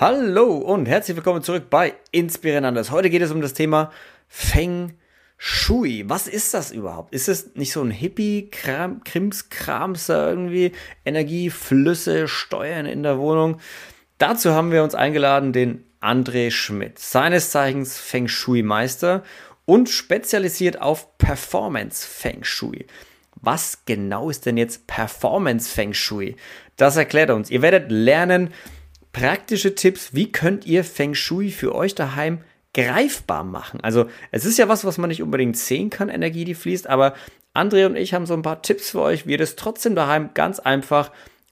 Hallo 0.00 0.58
und 0.58 0.86
herzlich 0.86 1.16
willkommen 1.16 1.42
zurück 1.42 1.70
bei 1.70 1.92
Inspirierendes. 2.12 2.92
Heute 2.92 3.10
geht 3.10 3.20
es 3.20 3.32
um 3.32 3.40
das 3.40 3.52
Thema 3.52 3.90
Feng 4.28 4.92
Shui. 5.38 6.04
Was 6.06 6.28
ist 6.28 6.54
das 6.54 6.70
überhaupt? 6.70 7.12
Ist 7.12 7.28
es 7.28 7.56
nicht 7.56 7.72
so 7.72 7.82
ein 7.82 7.90
Hippie-Krimskrams 7.90 10.08
irgendwie? 10.08 10.70
Energieflüsse, 11.04 12.28
Steuern 12.28 12.86
in 12.86 13.02
der 13.02 13.18
Wohnung? 13.18 13.58
Dazu 14.18 14.52
haben 14.52 14.70
wir 14.70 14.84
uns 14.84 14.94
eingeladen 14.94 15.52
den 15.52 15.84
André 16.00 16.52
Schmidt, 16.52 17.00
seines 17.00 17.50
Zeichens 17.50 17.98
Feng 17.98 18.28
Shui 18.28 18.62
Meister 18.62 19.24
und 19.64 19.88
spezialisiert 19.88 20.80
auf 20.80 21.18
Performance 21.18 22.06
Feng 22.06 22.44
Shui. 22.44 22.86
Was 23.34 23.84
genau 23.84 24.30
ist 24.30 24.46
denn 24.46 24.58
jetzt 24.58 24.86
Performance 24.86 25.68
Feng 25.68 25.92
Shui? 25.92 26.36
Das 26.76 26.96
erklärt 26.96 27.30
er 27.30 27.34
uns. 27.34 27.50
Ihr 27.50 27.62
werdet 27.62 27.90
lernen, 27.90 28.54
praktische 29.12 29.74
Tipps, 29.74 30.14
wie 30.14 30.32
könnt 30.32 30.66
ihr 30.66 30.84
Feng 30.84 31.14
Shui 31.14 31.50
für 31.50 31.74
euch 31.74 31.94
daheim 31.94 32.40
greifbar 32.74 33.44
machen. 33.44 33.80
Also 33.80 34.06
es 34.30 34.44
ist 34.44 34.58
ja 34.58 34.68
was, 34.68 34.84
was 34.84 34.98
man 34.98 35.08
nicht 35.08 35.22
unbedingt 35.22 35.56
sehen 35.56 35.90
kann, 35.90 36.08
Energie, 36.08 36.44
die 36.44 36.54
fließt, 36.54 36.88
aber 36.88 37.14
André 37.54 37.86
und 37.86 37.96
ich 37.96 38.14
haben 38.14 38.26
so 38.26 38.34
ein 38.34 38.42
paar 38.42 38.62
Tipps 38.62 38.90
für 38.90 39.00
euch, 39.00 39.26
wie 39.26 39.32
ihr 39.32 39.38
das 39.38 39.56
trotzdem 39.56 39.94
daheim 39.94 40.30
ganz 40.34 40.60
einfach 40.60 41.10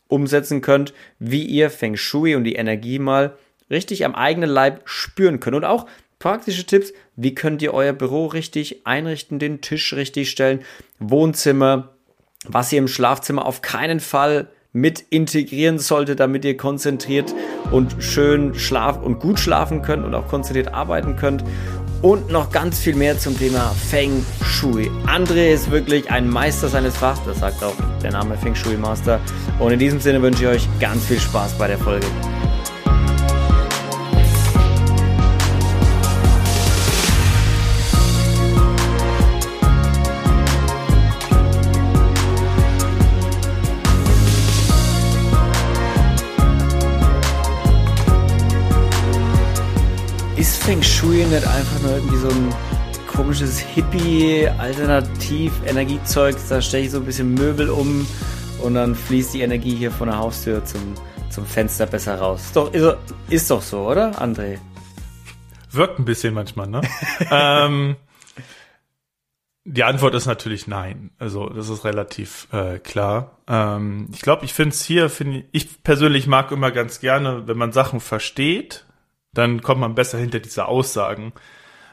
umsetzen 0.09 0.61
könnt, 0.61 0.95
wie 1.19 1.45
ihr 1.45 1.71
Feng 1.71 1.97
Shui 1.97 2.37
und 2.37 2.45
die 2.45 2.55
Energie 2.55 2.99
mal 2.99 3.37
richtig 3.71 4.05
am 4.05 4.15
eigenen 4.15 4.51
Leib 4.51 4.83
spüren 4.85 5.41
könnt. 5.41 5.57
Und 5.57 5.65
auch 5.65 5.87
praktische 6.19 6.65
Tipps, 6.65 6.93
wie 7.17 7.35
könnt 7.35 7.61
ihr 7.63 7.75
euer 7.75 7.93
Büro 7.93 8.27
richtig 8.27 8.87
einrichten, 8.87 9.39
den 9.39 9.63
Tisch 9.63 9.95
richtig 9.95 10.31
stellen, 10.31 10.61
Wohnzimmer, 11.01 11.97
was 12.45 12.73
ihr 12.73 12.79
im 12.79 12.89
Schlafzimmer 12.89 13.45
auf 13.45 13.63
keinen 13.63 13.99
Fall 13.99 14.49
mit 14.77 15.01
integrieren 15.09 15.79
sollte, 15.79 16.17
damit 16.17 16.45
ihr 16.45 16.55
konzentriert 16.55 17.35
und 17.71 17.97
schön 17.99 18.55
schlafen 18.55 19.03
und 19.03 19.21
gut 19.21 19.41
schlafen 19.41 19.81
könnt 19.81 20.05
und 20.05 20.15
auch 20.15 20.29
konzentriert 20.29 20.75
arbeiten 20.75 21.17
könnt. 21.17 21.43
Und 22.03 22.31
noch 22.31 22.51
ganz 22.51 22.79
viel 22.79 22.95
mehr 22.95 23.19
zum 23.19 23.39
Thema 23.39 23.75
Feng 23.89 24.23
Shui. 24.45 24.91
André 25.07 25.55
ist 25.55 25.71
wirklich 25.71 26.11
ein 26.11 26.29
Meister 26.29 26.69
seines 26.69 26.95
Fachs, 26.95 27.21
das 27.25 27.39
sagt 27.39 27.65
auch 27.65 27.75
der 28.03 28.13
Name 28.13 28.37
Feng 28.37 28.55
Shui 28.55 28.77
Master. 28.77 29.19
Und 29.59 29.73
in 29.73 29.79
diesem 29.79 29.99
Sinne 29.99 30.21
wünsche 30.21 30.43
ich 30.43 30.49
euch 30.49 30.69
ganz 30.79 31.07
viel 31.07 31.21
Spaß 31.21 31.55
bei 31.55 31.69
der 31.69 31.79
Folge. 31.79 32.07
Feng 50.55 50.83
Shui 50.83 51.25
nicht 51.25 51.47
einfach 51.47 51.81
nur 51.83 51.93
irgendwie 51.93 52.19
so 52.19 52.29
ein 52.29 52.55
komisches 53.07 53.59
Hippie-Alternativ-Energiezeug? 53.59 56.37
Da 56.49 56.61
stelle 56.61 56.85
ich 56.85 56.91
so 56.91 56.99
ein 56.99 57.05
bisschen 57.05 57.33
Möbel 57.35 57.71
um 57.71 58.07
und 58.63 58.75
dann 58.75 58.95
fließt 58.95 59.33
die 59.35 59.41
Energie 59.41 59.75
hier 59.75 59.91
von 59.91 60.09
der 60.09 60.19
Haustür 60.19 60.65
zum, 60.65 60.95
zum 61.31 61.45
Fenster 61.47 61.87
besser 61.87 62.19
raus. 62.19 62.43
Ist 62.43 62.55
doch, 62.55 62.73
ist, 62.73 62.97
ist 63.29 63.51
doch 63.51 63.63
so, 63.63 63.89
oder, 63.89 64.23
André? 64.23 64.59
Wirkt 65.73 65.99
ein 65.99 66.05
bisschen 66.05 66.33
manchmal, 66.35 66.69
ne? 66.69 66.83
ähm, 67.31 67.97
die 69.65 69.83
Antwort 69.83 70.15
ist 70.15 70.27
natürlich 70.27 70.69
nein. 70.69 71.11
Also 71.19 71.49
das 71.49 71.69
ist 71.69 71.85
relativ 71.85 72.47
äh, 72.53 72.79
klar. 72.79 73.39
Ähm, 73.49 74.07
ich 74.13 74.21
glaube, 74.21 74.45
ich 74.45 74.55
finde 74.55 74.75
es 74.75 74.85
hier, 74.85 75.11
finde 75.11 75.43
ich 75.51 75.83
persönlich 75.83 76.29
mag 76.29 76.53
immer 76.53 76.71
ganz 76.71 77.01
gerne, 77.01 77.49
wenn 77.49 77.59
man 77.59 77.73
Sachen 77.73 77.99
versteht 77.99 78.86
dann 79.39 79.63
kommt 79.63 79.81
man 79.81 79.95
besser 79.95 80.19
hinter 80.19 80.41
diese 80.41 80.67
Aussagen 80.67 81.33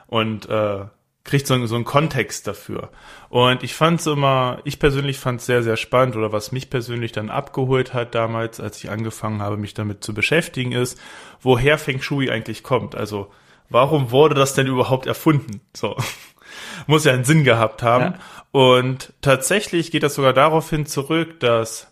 und 0.07 0.47
äh, 0.49 0.85
kriegt 1.23 1.47
so, 1.47 1.65
so 1.65 1.75
einen 1.75 1.85
Kontext 1.85 2.47
dafür. 2.47 2.89
Und 3.29 3.63
ich 3.63 3.73
fand 3.73 3.99
es 3.99 4.07
immer, 4.07 4.59
ich 4.65 4.79
persönlich 4.79 5.17
fand 5.17 5.39
es 5.39 5.45
sehr, 5.45 5.63
sehr 5.63 5.77
spannend 5.77 6.15
oder 6.15 6.31
was 6.31 6.51
mich 6.51 6.69
persönlich 6.69 7.11
dann 7.11 7.29
abgeholt 7.29 7.93
hat 7.93 8.13
damals, 8.13 8.59
als 8.59 8.83
ich 8.83 8.89
angefangen 8.89 9.41
habe, 9.41 9.57
mich 9.57 9.73
damit 9.73 10.03
zu 10.03 10.13
beschäftigen, 10.13 10.73
ist, 10.73 10.99
woher 11.41 11.77
Feng 11.77 12.01
Shui 12.01 12.29
eigentlich 12.29 12.63
kommt. 12.63 12.95
Also 12.95 13.31
warum 13.69 14.11
wurde 14.11 14.35
das 14.35 14.53
denn 14.53 14.67
überhaupt 14.67 15.07
erfunden? 15.07 15.61
So. 15.73 15.95
Muss 16.87 17.05
ja 17.05 17.13
einen 17.13 17.23
Sinn 17.23 17.43
gehabt 17.43 17.81
haben. 17.81 18.15
Ja. 18.15 18.19
Und 18.51 19.13
tatsächlich 19.21 19.89
geht 19.91 20.03
das 20.03 20.15
sogar 20.15 20.33
darauf 20.33 20.69
hin 20.69 20.85
zurück, 20.85 21.39
dass 21.39 21.87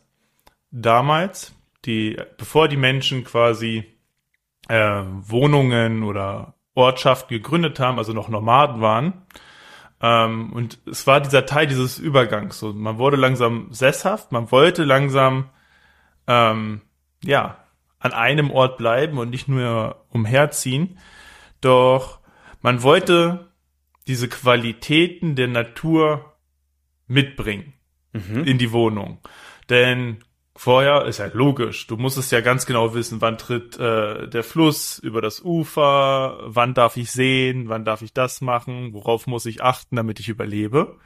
damals, 0.69 1.53
die, 1.85 2.17
bevor 2.38 2.67
die 2.67 2.78
Menschen 2.78 3.23
quasi 3.23 3.91
äh, 4.67 5.03
Wohnungen 5.05 6.03
oder 6.03 6.55
Ortschaften 6.73 7.29
gegründet 7.29 7.79
haben, 7.79 7.97
also 7.97 8.13
noch 8.13 8.29
Nomaden 8.29 8.81
waren. 8.81 9.25
Ähm, 10.01 10.51
und 10.53 10.79
es 10.85 11.05
war 11.07 11.22
dieser 11.22 11.45
Teil 11.45 11.67
dieses 11.67 11.99
Übergangs. 11.99 12.59
So, 12.59 12.73
man 12.73 12.97
wurde 12.97 13.17
langsam 13.17 13.67
sesshaft, 13.72 14.31
man 14.31 14.51
wollte 14.51 14.83
langsam 14.83 15.49
ähm, 16.27 16.81
ja 17.23 17.57
an 17.99 18.13
einem 18.13 18.49
Ort 18.49 18.77
bleiben 18.77 19.17
und 19.17 19.29
nicht 19.29 19.47
nur 19.47 20.05
umherziehen. 20.09 20.97
Doch 21.61 22.19
man 22.61 22.81
wollte 22.81 23.51
diese 24.07 24.28
Qualitäten 24.28 25.35
der 25.35 25.47
Natur 25.47 26.33
mitbringen 27.07 27.73
mhm. 28.13 28.43
in 28.43 28.57
die 28.57 28.72
Wohnung. 28.72 29.19
Denn 29.69 30.23
Vorher 30.56 31.06
ist 31.06 31.19
ja 31.19 31.29
logisch. 31.31 31.88
Du 31.88 31.95
musst 31.95 32.17
es 32.17 32.29
ja 32.29 32.41
ganz 32.41 32.66
genau 32.66 32.94
wissen, 32.94 33.22
wann 33.22 33.38
tritt 33.38 33.79
äh, 33.79 34.28
der 34.28 34.44
Fluss 34.44 35.00
über 35.00 35.22
das 35.22 35.41
Ufer, 35.41 36.39
wann 36.44 36.73
darf 36.73 36.97
ich 36.97 37.09
sehen, 37.12 37.69
wann 37.69 37.85
darf 37.85 38.01
ich 38.01 38.13
das 38.13 38.41
machen, 38.41 38.94
worauf 38.94 39.28
muss 39.28 39.45
ich 39.45 39.63
achten, 39.63 39.95
damit 39.95 40.19
ich 40.19 40.28
überlebe. 40.28 40.97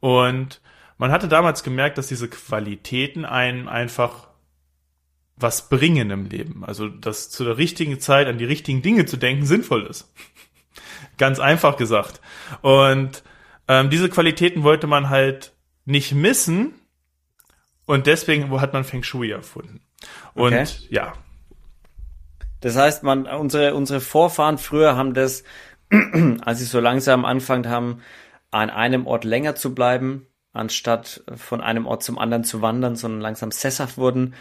Und 0.00 0.62
man 0.96 1.12
hatte 1.12 1.28
damals 1.28 1.62
gemerkt, 1.62 1.98
dass 1.98 2.08
diese 2.08 2.28
Qualitäten 2.28 3.24
einen 3.24 3.68
einfach 3.68 4.28
was 5.36 5.68
bringen 5.68 6.10
im 6.10 6.26
Leben. 6.26 6.64
Also, 6.64 6.88
dass 6.88 7.30
zu 7.30 7.44
der 7.44 7.58
richtigen 7.58 8.00
Zeit 8.00 8.26
an 8.28 8.38
die 8.38 8.44
richtigen 8.44 8.82
Dinge 8.82 9.06
zu 9.06 9.16
denken 9.16 9.46
sinnvoll 9.46 9.86
ist. 9.86 10.12
Ganz 11.18 11.38
einfach 11.38 11.76
gesagt. 11.76 12.20
Und 12.62 13.22
ähm, 13.68 13.90
diese 13.90 14.08
Qualitäten 14.08 14.62
wollte 14.62 14.86
man 14.86 15.10
halt 15.10 15.52
nicht 15.84 16.12
missen, 16.12 16.74
und 17.90 18.06
deswegen 18.06 18.60
hat 18.60 18.72
man 18.72 18.84
Feng 18.84 19.02
Shui 19.02 19.32
erfunden. 19.32 19.80
Und 20.34 20.52
okay. 20.52 20.66
ja. 20.90 21.14
Das 22.60 22.76
heißt, 22.76 23.02
man, 23.02 23.26
unsere, 23.26 23.74
unsere 23.74 24.00
Vorfahren 24.00 24.58
früher 24.58 24.94
haben 24.94 25.12
das, 25.12 25.42
als 26.42 26.60
sie 26.60 26.66
so 26.66 26.78
langsam 26.78 27.24
angefangen 27.24 27.68
haben, 27.68 28.00
an 28.52 28.70
einem 28.70 29.08
Ort 29.08 29.24
länger 29.24 29.56
zu 29.56 29.74
bleiben, 29.74 30.28
anstatt 30.52 31.24
von 31.34 31.60
einem 31.60 31.86
Ort 31.86 32.04
zum 32.04 32.16
anderen 32.16 32.44
zu 32.44 32.62
wandern, 32.62 32.94
sondern 32.94 33.22
langsam 33.22 33.50
sesshaft 33.50 33.98
wurden, 33.98 34.34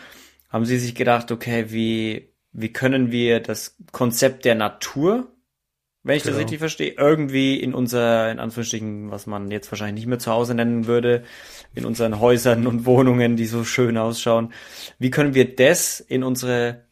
haben 0.49 0.65
sie 0.65 0.77
sich 0.77 0.93
gedacht, 0.93 1.31
okay, 1.31 1.71
wie, 1.71 2.31
wie 2.51 2.71
können 2.71 3.11
wir 3.11 3.39
das 3.39 3.77
Konzept 3.91 4.45
der 4.45 4.53
Natur 4.53 5.27
wenn 6.03 6.15
ich 6.15 6.23
genau. 6.23 6.35
das 6.35 6.43
richtig 6.43 6.59
verstehe, 6.59 6.93
irgendwie 6.97 7.59
in 7.59 7.73
unser, 7.73 8.31
in 8.31 8.39
Anführungsstrichen, 8.39 9.11
was 9.11 9.27
man 9.27 9.51
jetzt 9.51 9.69
wahrscheinlich 9.71 9.95
nicht 9.95 10.07
mehr 10.07 10.19
zu 10.19 10.31
Hause 10.31 10.55
nennen 10.55 10.87
würde, 10.87 11.23
in 11.75 11.85
unseren 11.85 12.19
Häusern 12.19 12.67
und 12.67 12.85
Wohnungen, 12.85 13.35
die 13.35 13.45
so 13.45 13.63
schön 13.65 13.97
ausschauen. 13.97 14.53
Wie 14.97 15.09
können 15.09 15.33
wir 15.33 15.55
das 15.55 15.99
in 15.99 16.23
unsere 16.23 16.85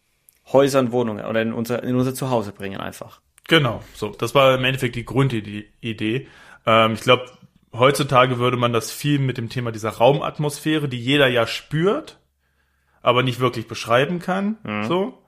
Häuser 0.51 0.79
und 0.79 0.91
Wohnungen 0.91 1.25
oder 1.25 1.41
in 1.41 1.53
unser, 1.53 1.84
in 1.84 1.95
unser 1.95 2.13
Zuhause 2.13 2.51
bringen 2.51 2.79
einfach? 2.79 3.22
Genau, 3.47 3.81
so. 3.94 4.09
Das 4.09 4.35
war 4.35 4.56
im 4.56 4.66
Endeffekt 4.66 4.95
die 4.95 5.06
Grundidee. 5.06 6.28
Ähm, 6.66 6.94
ich 6.94 7.01
glaube, 7.01 7.25
heutzutage 7.74 8.39
würde 8.39 8.57
man 8.57 8.74
das 8.74 8.91
viel 8.91 9.19
mit 9.19 9.38
dem 9.38 9.50
Thema 9.50 9.72
dieser 9.72 9.89
Raumatmosphäre, 9.89 10.89
die 10.89 11.00
jeder 11.00 11.28
ja 11.28 11.47
spürt, 11.47 12.19
aber 13.01 13.24
nicht 13.24 13.39
wirklich 13.39 13.68
beschreiben 13.68 14.19
kann, 14.19 14.57
mhm. 14.63 14.84
so. 14.84 15.24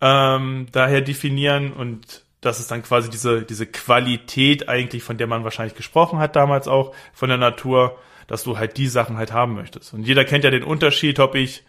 Ähm, 0.00 0.66
daher 0.72 1.00
definieren 1.00 1.72
und 1.72 2.24
das 2.42 2.58
ist 2.58 2.70
dann 2.70 2.82
quasi 2.82 3.08
diese, 3.08 3.42
diese 3.42 3.66
Qualität 3.66 4.68
eigentlich, 4.68 5.04
von 5.04 5.16
der 5.16 5.28
man 5.28 5.44
wahrscheinlich 5.44 5.76
gesprochen 5.76 6.18
hat 6.18 6.36
damals 6.36 6.68
auch, 6.68 6.94
von 7.14 7.28
der 7.28 7.38
Natur, 7.38 7.98
dass 8.26 8.42
du 8.42 8.58
halt 8.58 8.76
die 8.76 8.88
Sachen 8.88 9.16
halt 9.16 9.32
haben 9.32 9.54
möchtest. 9.54 9.94
Und 9.94 10.02
jeder 10.02 10.24
kennt 10.24 10.44
ja 10.44 10.50
den 10.50 10.64
Unterschied, 10.64 11.20
ob 11.20 11.36
ich, 11.36 11.64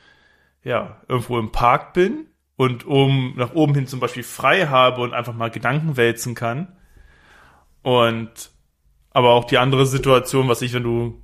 ja, 0.63 0.99
irgendwo 1.07 1.37
im 1.37 1.51
Park 1.51 1.93
bin 1.93 2.25
und 2.55 2.85
um 2.85 3.35
nach 3.37 3.53
oben 3.53 3.75
hin 3.75 3.87
zum 3.87 3.99
Beispiel 3.99 4.23
frei 4.23 4.65
habe 4.65 5.01
und 5.01 5.13
einfach 5.13 5.33
mal 5.33 5.51
Gedanken 5.51 5.95
wälzen 5.95 6.33
kann. 6.33 6.75
Und 7.83 8.49
aber 9.11 9.29
auch 9.29 9.45
die 9.45 9.59
andere 9.59 9.85
Situation, 9.85 10.49
was 10.49 10.63
ich, 10.63 10.73
wenn 10.73 10.83
du 10.83 11.21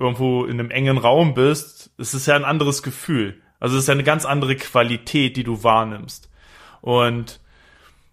irgendwo 0.00 0.44
in 0.44 0.58
einem 0.58 0.72
engen 0.72 0.98
Raum 0.98 1.34
bist, 1.34 1.92
es 1.98 2.14
ist 2.14 2.26
ja 2.26 2.34
ein 2.34 2.44
anderes 2.44 2.82
Gefühl. 2.82 3.40
Also 3.60 3.76
es 3.76 3.84
ist 3.84 3.88
ja 3.88 3.94
eine 3.94 4.02
ganz 4.02 4.24
andere 4.24 4.56
Qualität, 4.56 5.36
die 5.36 5.44
du 5.44 5.62
wahrnimmst. 5.62 6.30
Und 6.80 7.38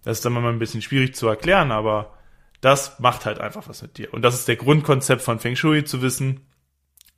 das 0.07 0.19
ist 0.19 0.25
dann 0.25 0.31
mal 0.31 0.45
ein 0.48 0.57
bisschen 0.57 0.81
schwierig 0.81 1.15
zu 1.15 1.27
erklären, 1.27 1.69
aber 1.71 2.13
das 2.62 2.98
macht 3.00 3.25
halt 3.25 3.39
einfach 3.39 3.68
was 3.68 3.81
mit 3.81 3.98
dir. 3.98 4.13
Und 4.13 4.21
das 4.21 4.36
ist 4.36 4.48
der 4.48 4.56
Grundkonzept 4.56 5.21
von 5.21 5.38
Feng 5.39 5.57
Shui, 5.57 5.83
zu 5.83 6.01
wissen, 6.01 6.48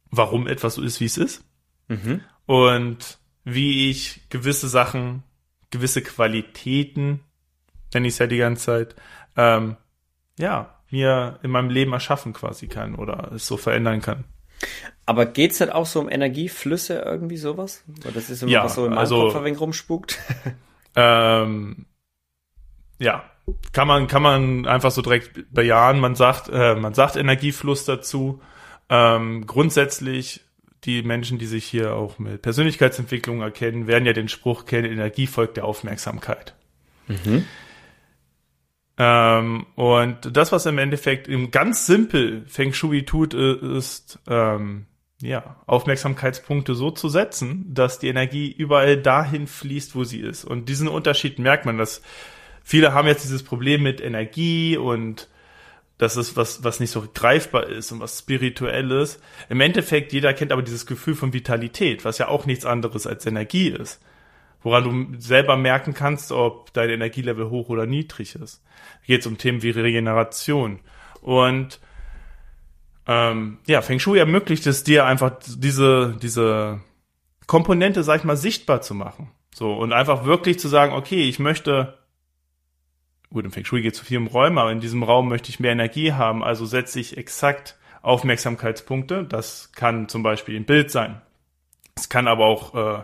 warum 0.10 0.48
etwas 0.48 0.74
so 0.74 0.82
ist, 0.82 1.00
wie 1.00 1.06
es 1.06 1.18
ist. 1.20 1.44
Mhm. 1.88 2.22
Und 2.48 3.20
wie 3.44 3.92
ich 3.92 4.22
gewisse 4.30 4.68
Sachen 4.68 5.22
gewisse 5.70 6.02
Qualitäten, 6.02 7.20
nenne 7.94 8.08
ich 8.08 8.14
es 8.16 8.20
ja 8.20 8.26
die 8.26 8.38
ganze 8.40 8.66
Zeit, 8.66 8.96
ähm, 9.38 9.78
ja, 10.40 10.80
mir 10.90 11.38
in 11.44 11.52
meinem 11.52 11.70
Leben 11.70 11.94
erschaffen 11.94 12.34
quasi 12.34 12.66
kann 12.68 12.96
oder 12.96 13.32
es 13.36 13.46
so 13.46 13.56
verändern 13.56 14.02
kann. 14.02 14.24
Aber 15.06 15.28
geht's 15.28 15.60
halt 15.62 15.72
auch 15.72 15.86
so 15.86 16.00
um 16.00 16.10
Energieflüsse 16.10 17.00
irgendwie 17.06 17.38
sowas? 17.38 17.84
Weil 18.02 18.14
das 18.14 18.32
ist 18.32 18.42
immer 18.42 18.52
Ja, 18.52 18.64
was 18.64 18.74
so 18.74 18.82
meinem 18.82 18.98
also- 18.98 19.26
Kopf 19.26 19.36
ein 19.36 19.44
wenig 19.46 19.60
rumspukt. 19.62 20.18
Ähm, 20.96 21.86
ja, 23.00 23.24
kann 23.74 23.88
man, 23.88 24.07
kann 24.07 24.22
man 24.22 24.68
einfach 24.68 24.92
so 24.92 25.01
direkt 25.01 25.54
bejahen. 25.54 26.00
Man 26.00 26.16
sagt, 26.16 26.50
äh, 26.50 26.75
man 26.75 26.94
sagt 26.94 27.16
Energiefluss 27.16 27.86
dazu. 27.86 28.42
Ähm, 28.90 29.46
grundsätzlich, 29.48 30.42
die 30.84 31.04
Menschen, 31.04 31.40
die 31.40 31.46
sich 31.46 31.66
hier 31.66 31.96
auch 31.96 32.19
mit 32.19 32.42
Persönlichkeitsentwicklung 32.42 33.42
erkennen, 33.42 33.88
werden 33.88 34.06
ja 34.06 34.13
den 34.13 34.30
Spruch 34.30 34.66
kennen, 34.66 34.92
Energie 34.92 35.28
folgt 35.28 35.57
der 35.57 35.66
Aufmerksamkeit. 35.66 36.56
Ähm, 38.98 39.66
und 39.75 40.36
das, 40.36 40.52
was 40.52 40.66
im 40.66 40.78
Endeffekt 40.78 41.28
im 41.28 41.52
ganz 41.52 41.86
simpel 41.86 42.44
Feng 42.48 42.74
Shui 42.74 43.06
tut, 43.06 43.34
äh, 43.34 43.78
ist, 43.78 44.19
ähm, 44.28 44.86
ja, 45.22 45.57
Aufmerksamkeitspunkte 45.68 46.75
so 46.75 46.92
zu 46.92 47.10
setzen, 47.10 47.74
dass 47.74 48.00
die 48.00 48.07
Energie 48.07 48.52
überall 48.52 48.98
dahin 48.98 49.48
fließt, 49.48 49.95
wo 49.95 50.04
sie 50.04 50.19
ist. 50.19 50.45
Und 50.45 50.69
diesen 50.69 50.88
Unterschied 50.88 51.40
merkt 51.40 51.66
man, 51.66 51.78
dass 51.78 52.02
viele 52.69 52.94
haben 52.94 53.07
jetzt 53.07 53.24
dieses 53.24 53.42
Problem 53.42 53.81
mit 53.81 54.00
Energie 54.00 54.77
und 54.77 55.27
das 55.98 56.18
ist 56.18 56.38
was, 56.38 56.63
was 56.63 56.80
nicht 56.80 56.92
so 56.92 57.04
greifbar 57.12 57.66
ist 57.68 57.92
und 57.92 58.00
was 58.00 58.19
spirituelles. 58.19 59.19
Im 59.50 59.60
Endeffekt, 59.60 60.13
jeder 60.13 60.36
kennt 60.36 60.51
aber 60.51 60.62
dieses 60.62 60.86
Gefühl 60.86 61.16
von 61.16 61.33
Vitalität, 61.33 62.06
was 62.06 62.19
ja 62.19 62.27
auch 62.27 62.45
nichts 62.45 62.68
anderes 62.68 63.07
als 63.07 63.25
Energie 63.25 63.69
ist. 63.69 64.00
Woran 64.62 64.83
du 64.83 65.19
selber 65.19 65.57
merken 65.57 65.95
kannst, 65.95 66.31
ob 66.31 66.71
dein 66.74 66.92
Energielevel 66.92 67.50
hoch 67.50 67.69
oder 67.69 67.88
niedrig 67.88 68.36
ist. 68.36 68.62
Da 69.01 69.07
geht 69.07 69.21
es 69.21 69.27
um 69.27 69.39
Themen 69.39 69.63
wie 69.63 69.71
Regeneration. 69.71 70.80
Und 71.21 71.80
ähm, 73.07 73.57
ja, 73.66 73.81
Feng 73.81 74.00
Shui 74.00 74.19
ermöglicht 74.19 74.68
es 74.68 74.83
dir 74.83 75.06
einfach 75.07 75.39
diese, 75.44 76.16
diese 76.21 76.81
Komponente, 77.48 78.04
sag 78.04 78.19
ich 78.19 78.25
mal, 78.25 78.38
sichtbar 78.38 78.81
zu 78.81 78.94
machen. 78.94 79.31
So, 79.56 79.74
und 79.74 79.92
einfach 79.92 80.25
wirklich 80.25 80.60
zu 80.60 80.68
sagen, 80.68 80.94
okay, 80.94 81.27
ich 81.27 81.39
möchte, 81.39 81.99
gut, 83.31 83.46
im 83.46 83.52
Feng 83.52 83.66
Shui 83.66 83.81
geht 83.81 83.94
es 83.94 84.00
viel 84.00 84.18
um 84.18 84.28
Räume, 84.28 84.62
aber 84.62 84.72
in 84.72 84.80
diesem 84.80 85.04
Raum 85.04 85.30
möchte 85.30 85.50
ich 85.50 85.60
mehr 85.60 85.72
Energie 85.72 86.14
haben, 86.14 86.44
also 86.44 86.66
setze 86.66 87.00
ich 87.00 87.18
exakt 87.18 87.78
Aufmerksamkeitspunkte. 88.02 89.26
Das 89.26 89.72
kann 89.74 90.08
zum 90.08 90.24
Beispiel 90.24 90.56
ein 90.56 90.66
Bild 90.66 90.92
sein. 90.92 91.22
Es 91.96 92.10
kann 92.10 92.28
aber 92.28 92.46
auch 92.46 92.76
äh, 92.76 93.04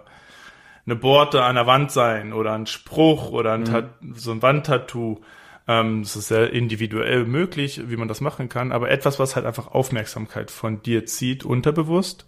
eine 0.85 0.95
Borte 0.95 1.43
an 1.43 1.55
der 1.55 1.67
Wand 1.67 1.91
sein 1.91 2.33
oder 2.33 2.53
ein 2.53 2.65
Spruch 2.65 3.31
oder 3.31 3.53
ein 3.53 3.65
Tat 3.65 3.95
so 4.13 4.31
ein 4.31 4.41
Wandtattoo. 4.41 5.21
Ähm, 5.67 6.03
das 6.03 6.15
ist 6.15 6.27
sehr 6.29 6.51
individuell 6.53 7.25
möglich, 7.25 7.81
wie 7.89 7.97
man 7.97 8.07
das 8.07 8.21
machen 8.21 8.49
kann, 8.49 8.71
aber 8.71 8.89
etwas, 8.89 9.19
was 9.19 9.35
halt 9.35 9.45
einfach 9.45 9.67
Aufmerksamkeit 9.67 10.51
von 10.51 10.81
dir 10.81 11.05
zieht, 11.05 11.43
unterbewusst, 11.43 12.27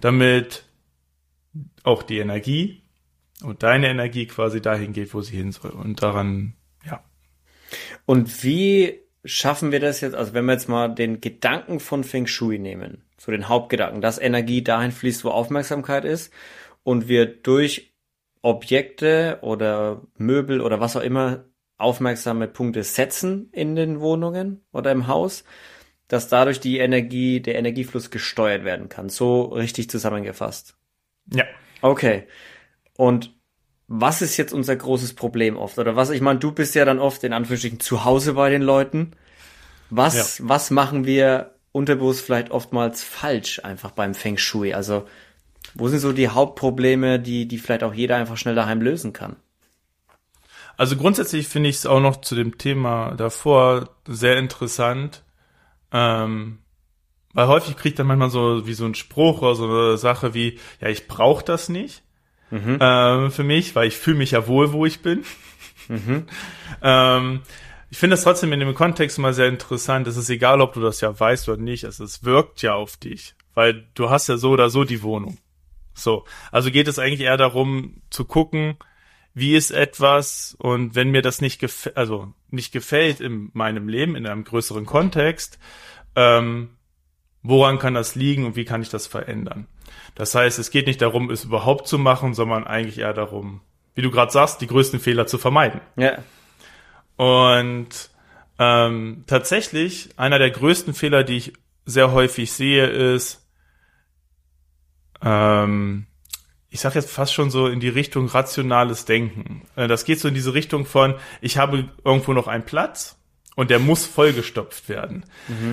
damit 0.00 0.64
auch 1.82 2.02
die 2.02 2.18
Energie 2.18 2.82
und 3.42 3.62
deine 3.62 3.88
Energie 3.88 4.26
quasi 4.26 4.60
dahin 4.62 4.92
geht, 4.92 5.14
wo 5.14 5.20
sie 5.20 5.36
hin 5.36 5.52
soll. 5.52 5.70
Und 5.70 6.02
daran. 6.02 6.54
Und 8.06 8.44
wie 8.44 9.00
schaffen 9.24 9.72
wir 9.72 9.80
das 9.80 10.00
jetzt, 10.00 10.14
also 10.14 10.34
wenn 10.34 10.44
wir 10.44 10.52
jetzt 10.52 10.68
mal 10.68 10.88
den 10.88 11.20
Gedanken 11.20 11.80
von 11.80 12.04
Feng 12.04 12.26
Shui 12.26 12.58
nehmen, 12.58 13.02
so 13.16 13.32
den 13.32 13.48
Hauptgedanken, 13.48 14.00
dass 14.00 14.18
Energie 14.18 14.62
dahin 14.62 14.92
fließt, 14.92 15.24
wo 15.24 15.30
Aufmerksamkeit 15.30 16.04
ist 16.04 16.32
und 16.82 17.08
wir 17.08 17.26
durch 17.26 17.94
Objekte 18.42 19.38
oder 19.40 20.02
Möbel 20.18 20.60
oder 20.60 20.78
was 20.78 20.96
auch 20.96 21.02
immer 21.02 21.44
aufmerksame 21.78 22.46
Punkte 22.46 22.82
setzen 22.82 23.48
in 23.52 23.74
den 23.74 24.00
Wohnungen 24.00 24.62
oder 24.72 24.92
im 24.92 25.06
Haus, 25.06 25.44
dass 26.08 26.28
dadurch 26.28 26.60
die 26.60 26.78
Energie, 26.78 27.40
der 27.40 27.56
Energiefluss 27.56 28.10
gesteuert 28.10 28.64
werden 28.64 28.88
kann. 28.88 29.08
So 29.08 29.44
richtig 29.44 29.88
zusammengefasst. 29.88 30.76
Ja. 31.32 31.44
Okay. 31.80 32.26
Und 32.96 33.33
was 33.88 34.22
ist 34.22 34.36
jetzt 34.36 34.52
unser 34.52 34.76
großes 34.76 35.14
Problem 35.14 35.56
oft? 35.56 35.78
Oder 35.78 35.96
was, 35.96 36.10
ich 36.10 36.20
meine, 36.20 36.38
du 36.38 36.52
bist 36.52 36.74
ja 36.74 36.84
dann 36.84 36.98
oft 36.98 37.22
in 37.24 37.32
Anführungsstrichen 37.32 37.80
zu 37.80 38.04
Hause 38.04 38.34
bei 38.34 38.50
den 38.50 38.62
Leuten. 38.62 39.12
Was, 39.90 40.46
was 40.46 40.70
machen 40.70 41.04
wir 41.04 41.54
unterbewusst 41.72 42.24
vielleicht 42.24 42.50
oftmals 42.50 43.02
falsch 43.02 43.60
einfach 43.62 43.90
beim 43.90 44.14
Feng 44.14 44.38
Shui? 44.38 44.72
Also, 44.72 45.06
wo 45.74 45.88
sind 45.88 46.00
so 46.00 46.12
die 46.12 46.28
Hauptprobleme, 46.28 47.20
die, 47.20 47.46
die 47.46 47.58
vielleicht 47.58 47.84
auch 47.84 47.94
jeder 47.94 48.16
einfach 48.16 48.36
schnell 48.36 48.54
daheim 48.54 48.80
lösen 48.80 49.12
kann? 49.12 49.36
Also 50.76 50.96
grundsätzlich 50.96 51.46
finde 51.46 51.68
ich 51.68 51.76
es 51.76 51.86
auch 51.86 52.00
noch 52.00 52.20
zu 52.20 52.34
dem 52.34 52.58
Thema 52.58 53.14
davor 53.14 53.90
sehr 54.08 54.38
interessant, 54.38 55.22
ähm, 55.92 56.58
weil 57.32 57.46
häufig 57.46 57.76
kriegt 57.76 57.98
dann 57.98 58.08
manchmal 58.08 58.30
so 58.30 58.66
wie 58.66 58.74
so 58.74 58.84
ein 58.84 58.94
Spruch 58.94 59.42
oder 59.42 59.54
so 59.54 59.68
eine 59.68 59.98
Sache 59.98 60.34
wie, 60.34 60.58
ja, 60.80 60.88
ich 60.88 61.06
brauche 61.06 61.44
das 61.44 61.68
nicht 61.68 62.02
ähm, 62.52 63.30
für 63.30 63.44
mich, 63.44 63.74
weil 63.74 63.88
ich 63.88 63.96
fühle 63.96 64.18
mich 64.18 64.32
ja 64.32 64.46
wohl, 64.46 64.72
wo 64.72 64.86
ich 64.86 65.00
bin. 65.00 65.24
ähm, 66.82 67.40
ich 67.90 67.98
finde 67.98 68.14
das 68.14 68.24
trotzdem 68.24 68.52
in 68.52 68.60
dem 68.60 68.74
Kontext 68.74 69.18
immer 69.18 69.32
sehr 69.32 69.48
interessant. 69.48 70.06
Es 70.06 70.16
ist 70.16 70.30
egal, 70.30 70.60
ob 70.60 70.72
du 70.72 70.80
das 70.80 71.00
ja 71.00 71.18
weißt 71.18 71.48
oder 71.48 71.60
nicht. 71.60 71.84
Also 71.84 72.04
es 72.04 72.24
wirkt 72.24 72.62
ja 72.62 72.74
auf 72.74 72.96
dich, 72.96 73.34
weil 73.54 73.86
du 73.94 74.10
hast 74.10 74.28
ja 74.28 74.36
so 74.36 74.50
oder 74.50 74.70
so 74.70 74.84
die 74.84 75.02
Wohnung. 75.02 75.38
So, 75.94 76.24
also 76.50 76.70
geht 76.70 76.88
es 76.88 76.98
eigentlich 76.98 77.20
eher 77.20 77.36
darum 77.36 78.02
zu 78.10 78.24
gucken, 78.24 78.76
wie 79.32 79.54
ist 79.54 79.70
etwas 79.70 80.56
und 80.58 80.94
wenn 80.94 81.10
mir 81.10 81.22
das 81.22 81.40
nicht 81.40 81.60
gefällt, 81.60 81.96
also 81.96 82.32
nicht 82.50 82.72
gefällt 82.72 83.20
in 83.20 83.50
meinem 83.52 83.88
Leben, 83.88 84.16
in 84.16 84.26
einem 84.26 84.44
größeren 84.44 84.86
Kontext, 84.86 85.58
ähm, 86.16 86.70
woran 87.44 87.78
kann 87.78 87.94
das 87.94 88.16
liegen 88.16 88.44
und 88.44 88.56
wie 88.56 88.64
kann 88.64 88.82
ich 88.82 88.88
das 88.88 89.06
verändern? 89.06 89.68
Das 90.16 90.34
heißt, 90.34 90.58
es 90.58 90.70
geht 90.70 90.86
nicht 90.88 91.02
darum, 91.02 91.30
es 91.30 91.44
überhaupt 91.44 91.86
zu 91.86 91.98
machen, 91.98 92.34
sondern 92.34 92.66
eigentlich 92.66 92.98
eher 92.98 93.12
darum, 93.12 93.60
wie 93.94 94.02
du 94.02 94.10
gerade 94.10 94.32
sagst, 94.32 94.60
die 94.60 94.66
größten 94.66 94.98
Fehler 94.98 95.26
zu 95.26 95.38
vermeiden. 95.38 95.80
Ja. 95.96 96.18
Und 97.16 98.10
ähm, 98.58 99.24
tatsächlich, 99.26 100.10
einer 100.16 100.38
der 100.38 100.50
größten 100.50 100.94
Fehler, 100.94 101.22
die 101.22 101.36
ich 101.36 101.52
sehr 101.84 102.12
häufig 102.12 102.52
sehe, 102.52 102.86
ist, 102.86 103.46
ähm, 105.22 106.06
ich 106.70 106.80
sage 106.80 106.96
jetzt 106.96 107.10
fast 107.10 107.34
schon 107.34 107.50
so 107.50 107.68
in 107.68 107.78
die 107.78 107.88
Richtung 107.88 108.26
rationales 108.26 109.04
Denken. 109.04 109.62
Äh, 109.76 109.86
Das 109.86 110.04
geht 110.04 110.18
so 110.18 110.28
in 110.28 110.34
diese 110.34 110.54
Richtung 110.54 110.86
von, 110.86 111.14
ich 111.40 111.58
habe 111.58 111.88
irgendwo 112.04 112.32
noch 112.32 112.48
einen 112.48 112.64
Platz 112.64 113.20
und 113.54 113.70
der 113.70 113.78
muss 113.78 114.04
vollgestopft 114.06 114.88
werden. 114.88 115.24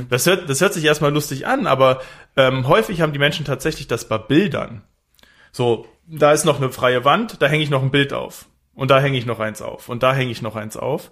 Das, 0.10 0.26
hört, 0.26 0.50
das 0.50 0.62
hört 0.62 0.74
sich 0.74 0.84
erstmal 0.84 1.14
lustig 1.14 1.48
an, 1.48 1.68
aber 1.68 2.02
ähm, 2.38 2.68
häufig 2.68 3.02
haben 3.02 3.14
die 3.14 3.20
Menschen 3.20 3.46
tatsächlich 3.46 3.88
das 3.88 4.08
bei 4.08 4.18
Bildern. 4.18 4.84
So, 5.52 5.88
da 6.08 6.32
ist 6.32 6.46
noch 6.46 6.58
eine 6.58 6.72
freie 6.72 7.06
Wand, 7.06 7.42
da 7.42 7.48
hänge 7.48 7.64
ich 7.64 7.70
noch 7.70 7.82
ein 7.82 7.92
Bild 7.92 8.14
auf. 8.14 8.48
Und 8.74 8.90
da 8.90 9.00
hänge 9.00 9.18
ich 9.18 9.26
noch 9.26 9.40
eins 9.40 9.62
auf. 9.62 9.90
Und 9.90 10.04
da 10.04 10.14
hänge 10.14 10.32
ich 10.32 10.42
noch 10.42 10.56
eins 10.56 10.78
auf. 10.78 11.12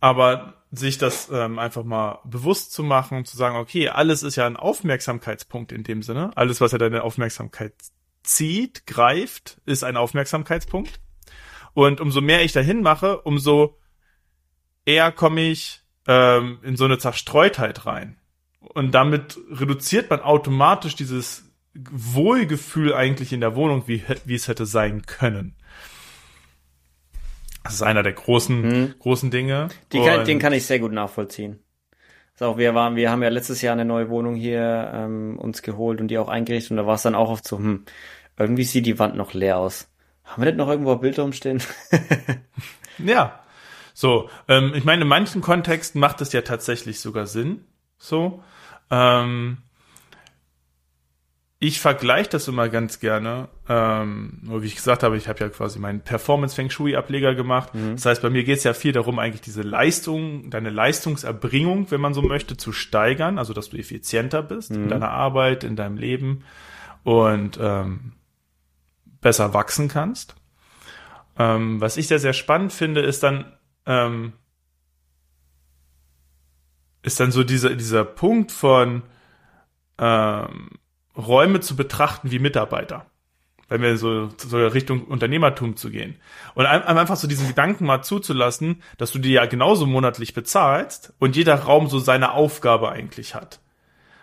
Aber 0.00 0.54
sich 0.70 0.98
das 0.98 1.30
ähm, 1.30 1.58
einfach 1.58 1.84
mal 1.84 2.20
bewusst 2.24 2.72
zu 2.72 2.82
machen, 2.82 3.24
zu 3.24 3.36
sagen, 3.36 3.56
okay, 3.56 3.88
alles 3.88 4.22
ist 4.22 4.36
ja 4.36 4.46
ein 4.46 4.56
Aufmerksamkeitspunkt 4.56 5.72
in 5.72 5.84
dem 5.84 6.02
Sinne. 6.02 6.30
Alles, 6.34 6.60
was 6.60 6.72
ja 6.72 6.78
deine 6.78 7.04
Aufmerksamkeit 7.04 7.74
zieht, 8.22 8.86
greift, 8.86 9.60
ist 9.66 9.84
ein 9.84 9.96
Aufmerksamkeitspunkt. 9.96 11.00
Und 11.74 12.00
umso 12.00 12.20
mehr 12.20 12.42
ich 12.42 12.52
dahin 12.52 12.82
mache, 12.82 13.20
umso 13.20 13.78
eher 14.84 15.12
komme 15.12 15.42
ich 15.42 15.82
ähm, 16.06 16.58
in 16.62 16.76
so 16.76 16.84
eine 16.84 16.98
Zerstreutheit 16.98 17.86
rein. 17.86 18.18
Und 18.60 18.92
damit 18.92 19.38
reduziert 19.50 20.10
man 20.10 20.20
automatisch 20.20 20.96
dieses 20.96 21.50
Wohlgefühl 21.74 22.94
eigentlich 22.94 23.32
in 23.32 23.40
der 23.40 23.56
Wohnung, 23.56 23.84
wie, 23.86 24.02
wie 24.24 24.34
es 24.34 24.48
hätte 24.48 24.66
sein 24.66 25.02
können. 25.06 25.56
Das 27.62 27.74
ist 27.74 27.82
einer 27.82 28.02
der 28.02 28.12
großen, 28.12 28.94
großen 28.98 29.30
Dinge. 29.30 29.68
Die 29.92 30.00
kann, 30.00 30.24
den 30.24 30.38
kann 30.38 30.52
ich 30.52 30.66
sehr 30.66 30.78
gut 30.78 30.92
nachvollziehen. 30.92 31.60
Also 32.34 32.52
auch 32.52 32.58
wir 32.58 32.74
waren, 32.74 32.96
wir 32.96 33.10
haben 33.10 33.22
ja 33.22 33.28
letztes 33.28 33.62
Jahr 33.62 33.72
eine 33.72 33.84
neue 33.84 34.10
Wohnung 34.10 34.34
hier 34.34 34.90
ähm, 34.92 35.38
uns 35.38 35.62
geholt 35.62 36.00
und 36.00 36.08
die 36.08 36.18
auch 36.18 36.28
eingerichtet 36.28 36.72
und 36.72 36.76
da 36.78 36.86
war 36.86 36.96
es 36.96 37.02
dann 37.02 37.14
auch 37.14 37.30
oft 37.30 37.46
so, 37.46 37.58
hm, 37.58 37.84
irgendwie 38.36 38.64
sieht 38.64 38.86
die 38.86 38.98
Wand 38.98 39.16
noch 39.16 39.34
leer 39.34 39.58
aus. 39.58 39.88
Haben 40.24 40.42
wir 40.42 40.46
nicht 40.46 40.58
noch 40.58 40.68
irgendwo 40.68 40.92
ein 40.92 41.00
Bild 41.00 41.18
rumstehen? 41.18 41.62
Ja. 42.98 43.40
So, 43.94 44.28
ähm, 44.48 44.72
ich 44.74 44.84
meine, 44.84 45.02
in 45.02 45.08
manchen 45.08 45.40
Kontexten 45.40 46.00
macht 46.00 46.20
es 46.20 46.32
ja 46.32 46.42
tatsächlich 46.42 47.00
sogar 47.00 47.26
Sinn. 47.26 47.64
So. 47.96 48.42
Ähm, 48.90 49.58
ich 51.60 51.80
vergleiche 51.80 52.28
das 52.28 52.46
immer 52.48 52.68
ganz 52.68 53.00
gerne. 53.00 53.48
Ähm, 53.68 54.40
nur 54.42 54.62
wie 54.62 54.66
ich 54.66 54.74
gesagt 54.74 55.02
habe, 55.02 55.16
ich 55.16 55.28
habe 55.28 55.40
ja 55.40 55.48
quasi 55.48 55.78
meinen 55.78 56.00
Performance 56.00 56.54
Feng 56.54 56.68
Shui 56.68 56.94
Ableger 56.94 57.34
gemacht. 57.34 57.70
Das 57.94 58.04
heißt, 58.04 58.20
bei 58.20 58.28
mir 58.28 58.44
geht 58.44 58.58
es 58.58 58.64
ja 58.64 58.74
viel 58.74 58.92
darum, 58.92 59.18
eigentlich 59.18 59.40
diese 59.40 59.62
Leistung, 59.62 60.50
deine 60.50 60.68
Leistungserbringung, 60.68 61.90
wenn 61.90 62.02
man 62.02 62.12
so 62.12 62.20
möchte, 62.20 62.58
zu 62.58 62.72
steigern. 62.72 63.38
Also, 63.38 63.54
dass 63.54 63.70
du 63.70 63.78
effizienter 63.78 64.42
bist 64.42 64.72
in 64.72 64.88
deiner 64.88 65.10
Arbeit, 65.10 65.64
in 65.64 65.74
deinem 65.74 65.96
Leben 65.96 66.44
und 67.02 67.58
ähm, 67.62 68.12
besser 69.22 69.54
wachsen 69.54 69.88
kannst. 69.88 70.34
Ähm, 71.38 71.80
was 71.80 71.96
ich 71.96 72.08
sehr, 72.08 72.18
sehr 72.18 72.34
spannend 72.34 72.74
finde, 72.74 73.00
ist 73.00 73.22
dann, 73.22 73.46
ähm, 73.86 74.32
ist 77.02 77.20
dann 77.20 77.32
so 77.32 77.44
dieser, 77.44 77.74
dieser 77.74 78.04
Punkt 78.04 78.50
von 78.50 79.02
ähm, 79.98 80.70
Räume 81.16 81.60
zu 81.60 81.76
betrachten 81.76 82.30
wie 82.30 82.38
Mitarbeiter. 82.38 83.06
Wenn 83.68 83.82
wir 83.82 83.96
so, 83.96 84.28
so 84.36 84.58
Richtung 84.66 85.04
Unternehmertum 85.04 85.76
zu 85.76 85.90
gehen. 85.90 86.16
Und 86.54 86.66
einfach 86.66 87.16
so 87.16 87.26
diesen 87.26 87.48
Gedanken 87.48 87.86
mal 87.86 88.02
zuzulassen, 88.02 88.82
dass 88.98 89.12
du 89.12 89.18
die 89.18 89.32
ja 89.32 89.46
genauso 89.46 89.86
monatlich 89.86 90.34
bezahlst 90.34 91.14
und 91.18 91.34
jeder 91.34 91.54
Raum 91.54 91.88
so 91.88 91.98
seine 91.98 92.32
Aufgabe 92.32 92.90
eigentlich 92.90 93.34
hat. 93.34 93.60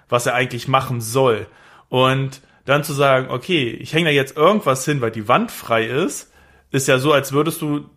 Was 0.10 0.26
er 0.26 0.36
eigentlich 0.36 0.68
machen 0.68 1.02
soll. 1.02 1.48
Und 1.90 2.42
dann 2.66 2.84
zu 2.84 2.94
sagen, 2.94 3.32
okay, 3.32 3.70
ich 3.70 3.94
hänge 3.94 4.06
da 4.06 4.12
jetzt 4.12 4.38
irgendwas 4.38 4.86
hin, 4.86 5.02
weil 5.02 5.12
die 5.12 5.28
Wand 5.28 5.52
frei 5.52 5.86
ist, 5.86 6.32
ist 6.70 6.88
ja 6.88 7.00
so, 7.00 7.12
als 7.12 7.32
würdest 7.32 7.62
du 7.62 7.90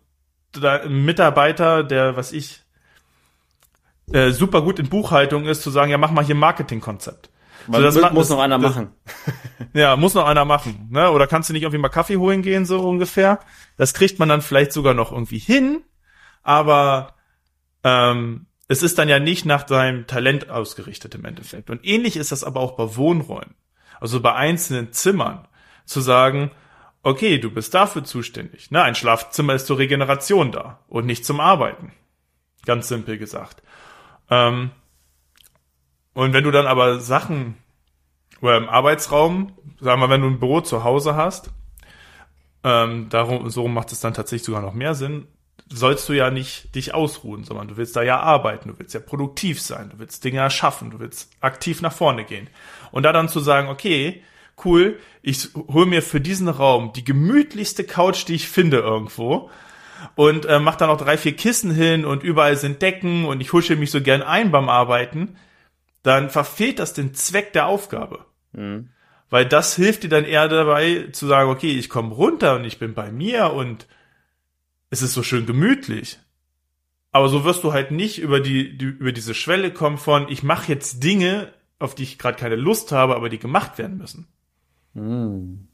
Mitarbeiter, 0.87 1.83
der, 1.83 2.15
was 2.15 2.31
ich, 2.31 2.61
äh, 4.11 4.31
super 4.31 4.61
gut 4.61 4.79
in 4.79 4.89
Buchhaltung 4.89 5.45
ist, 5.45 5.61
zu 5.61 5.69
sagen, 5.69 5.91
ja, 5.91 5.97
mach 5.97 6.11
mal 6.11 6.23
hier 6.23 6.35
ein 6.35 6.39
Marketingkonzept. 6.39 7.29
Weil 7.67 7.91
so, 7.91 7.99
das 7.99 8.11
muss, 8.11 8.13
muss 8.13 8.29
noch 8.29 8.39
einer 8.39 8.59
das, 8.59 8.75
machen. 8.75 8.91
Ja, 9.73 9.95
muss 9.95 10.13
noch 10.13 10.25
einer 10.25 10.45
machen. 10.45 10.87
Ne? 10.91 11.11
Oder 11.11 11.27
kannst 11.27 11.49
du 11.49 11.53
nicht 11.53 11.63
irgendwie 11.63 11.81
mal 11.81 11.89
Kaffee 11.89 12.17
holen 12.17 12.41
gehen, 12.41 12.65
so 12.65 12.79
ungefähr? 12.87 13.39
Das 13.77 13.93
kriegt 13.93 14.19
man 14.19 14.29
dann 14.29 14.41
vielleicht 14.41 14.71
sogar 14.71 14.93
noch 14.93 15.11
irgendwie 15.11 15.39
hin, 15.39 15.83
aber 16.43 17.15
ähm, 17.83 18.45
es 18.67 18.83
ist 18.83 18.97
dann 18.97 19.09
ja 19.09 19.19
nicht 19.19 19.45
nach 19.45 19.63
deinem 19.63 20.07
Talent 20.07 20.49
ausgerichtet 20.49 21.15
im 21.15 21.25
Endeffekt. 21.25 21.69
Und 21.69 21.85
ähnlich 21.85 22.17
ist 22.17 22.31
das 22.31 22.43
aber 22.43 22.59
auch 22.59 22.73
bei 22.73 22.95
Wohnräumen. 22.95 23.55
Also 23.99 24.21
bei 24.21 24.33
einzelnen 24.33 24.91
Zimmern. 24.91 25.47
Zu 25.85 26.01
sagen, 26.01 26.49
okay, 27.05 27.37
du 27.37 27.51
bist 27.51 27.73
dafür 27.73 28.03
zuständig. 28.03 28.71
Ne? 28.71 28.81
Ein 28.81 28.95
Schlafzimmer 28.95 29.53
ist 29.53 29.67
zur 29.67 29.77
Regeneration 29.77 30.51
da 30.51 30.79
und 30.87 31.05
nicht 31.05 31.23
zum 31.23 31.39
Arbeiten. 31.39 31.93
Ganz 32.65 32.87
simpel 32.87 33.19
gesagt. 33.19 33.61
Ähm, 34.29 34.71
und 36.13 36.33
wenn 36.33 36.43
du 36.43 36.49
dann 36.49 36.65
aber 36.65 36.99
Sachen 36.99 37.57
oder 38.41 38.57
im 38.57 38.67
Arbeitsraum, 38.67 39.53
sagen 39.79 40.01
wir, 40.01 40.09
wenn 40.09 40.21
du 40.21 40.27
ein 40.27 40.39
Büro 40.39 40.61
zu 40.61 40.83
Hause 40.83 41.15
hast, 41.15 41.51
ähm, 42.63 43.07
darum, 43.09 43.47
so 43.51 43.67
macht 43.67 43.91
es 43.91 43.99
dann 43.99 44.15
tatsächlich 44.15 44.45
sogar 44.45 44.63
noch 44.63 44.73
mehr 44.73 44.95
Sinn, 44.95 45.27
sollst 45.69 46.09
du 46.09 46.13
ja 46.13 46.31
nicht 46.31 46.73
dich 46.73 46.95
ausruhen, 46.95 47.43
sondern 47.43 47.67
du 47.67 47.77
willst 47.77 47.95
da 47.95 48.01
ja 48.01 48.19
arbeiten, 48.19 48.69
du 48.69 48.79
willst 48.79 48.95
ja 48.95 48.99
produktiv 48.99 49.61
sein, 49.61 49.91
du 49.91 49.99
willst 49.99 50.23
Dinge 50.23 50.39
erschaffen, 50.39 50.89
du 50.89 50.99
willst 50.99 51.31
aktiv 51.39 51.83
nach 51.83 51.93
vorne 51.93 52.23
gehen. 52.23 52.49
Und 52.91 53.03
da 53.03 53.13
dann 53.13 53.29
zu 53.29 53.39
sagen, 53.39 53.67
okay, 53.67 54.23
cool, 54.63 54.99
ich 55.21 55.49
hole 55.55 55.85
mir 55.85 56.01
für 56.01 56.21
diesen 56.21 56.47
Raum 56.47 56.93
die 56.93 57.03
gemütlichste 57.03 57.83
Couch, 57.83 58.27
die 58.27 58.35
ich 58.35 58.47
finde 58.47 58.77
irgendwo 58.77 59.49
und 60.15 60.45
äh, 60.45 60.59
mach 60.59 60.75
da 60.75 60.87
noch 60.87 60.97
drei, 60.97 61.17
vier 61.17 61.35
Kissen 61.35 61.71
hin 61.71 62.05
und 62.05 62.23
überall 62.23 62.57
sind 62.57 62.81
Decken 62.81 63.25
und 63.25 63.41
ich 63.41 63.53
husche 63.53 63.75
mich 63.75 63.91
so 63.91 64.01
gern 64.01 64.21
ein 64.21 64.51
beim 64.51 64.69
Arbeiten, 64.69 65.37
dann 66.03 66.29
verfehlt 66.29 66.79
das 66.79 66.93
den 66.93 67.13
Zweck 67.13 67.53
der 67.53 67.67
Aufgabe. 67.67 68.25
Mhm. 68.53 68.89
Weil 69.29 69.45
das 69.45 69.75
hilft 69.75 70.03
dir 70.03 70.09
dann 70.09 70.23
eher 70.23 70.47
dabei 70.47 71.07
zu 71.11 71.25
sagen, 71.25 71.49
okay, 71.49 71.71
ich 71.77 71.89
komme 71.89 72.13
runter 72.13 72.55
und 72.55 72.63
ich 72.63 72.77
bin 72.77 72.93
bei 72.93 73.11
mir 73.11 73.53
und 73.53 73.87
es 74.91 75.01
ist 75.01 75.13
so 75.13 75.23
schön 75.23 75.45
gemütlich. 75.45 76.19
Aber 77.11 77.29
so 77.29 77.43
wirst 77.43 77.63
du 77.63 77.73
halt 77.73 77.91
nicht 77.91 78.19
über 78.19 78.39
die, 78.39 78.77
die 78.77 78.85
über 78.85 79.11
diese 79.11 79.33
Schwelle 79.33 79.71
kommen 79.71 79.97
von, 79.97 80.29
ich 80.29 80.43
mache 80.43 80.71
jetzt 80.71 81.03
Dinge, 81.03 81.53
auf 81.79 81.95
die 81.95 82.03
ich 82.03 82.19
gerade 82.19 82.37
keine 82.37 82.55
Lust 82.55 82.91
habe, 82.91 83.15
aber 83.15 83.29
die 83.29 83.39
gemacht 83.39 83.77
werden 83.77 83.97
müssen. 83.97 84.27
Mhm. 84.95 85.67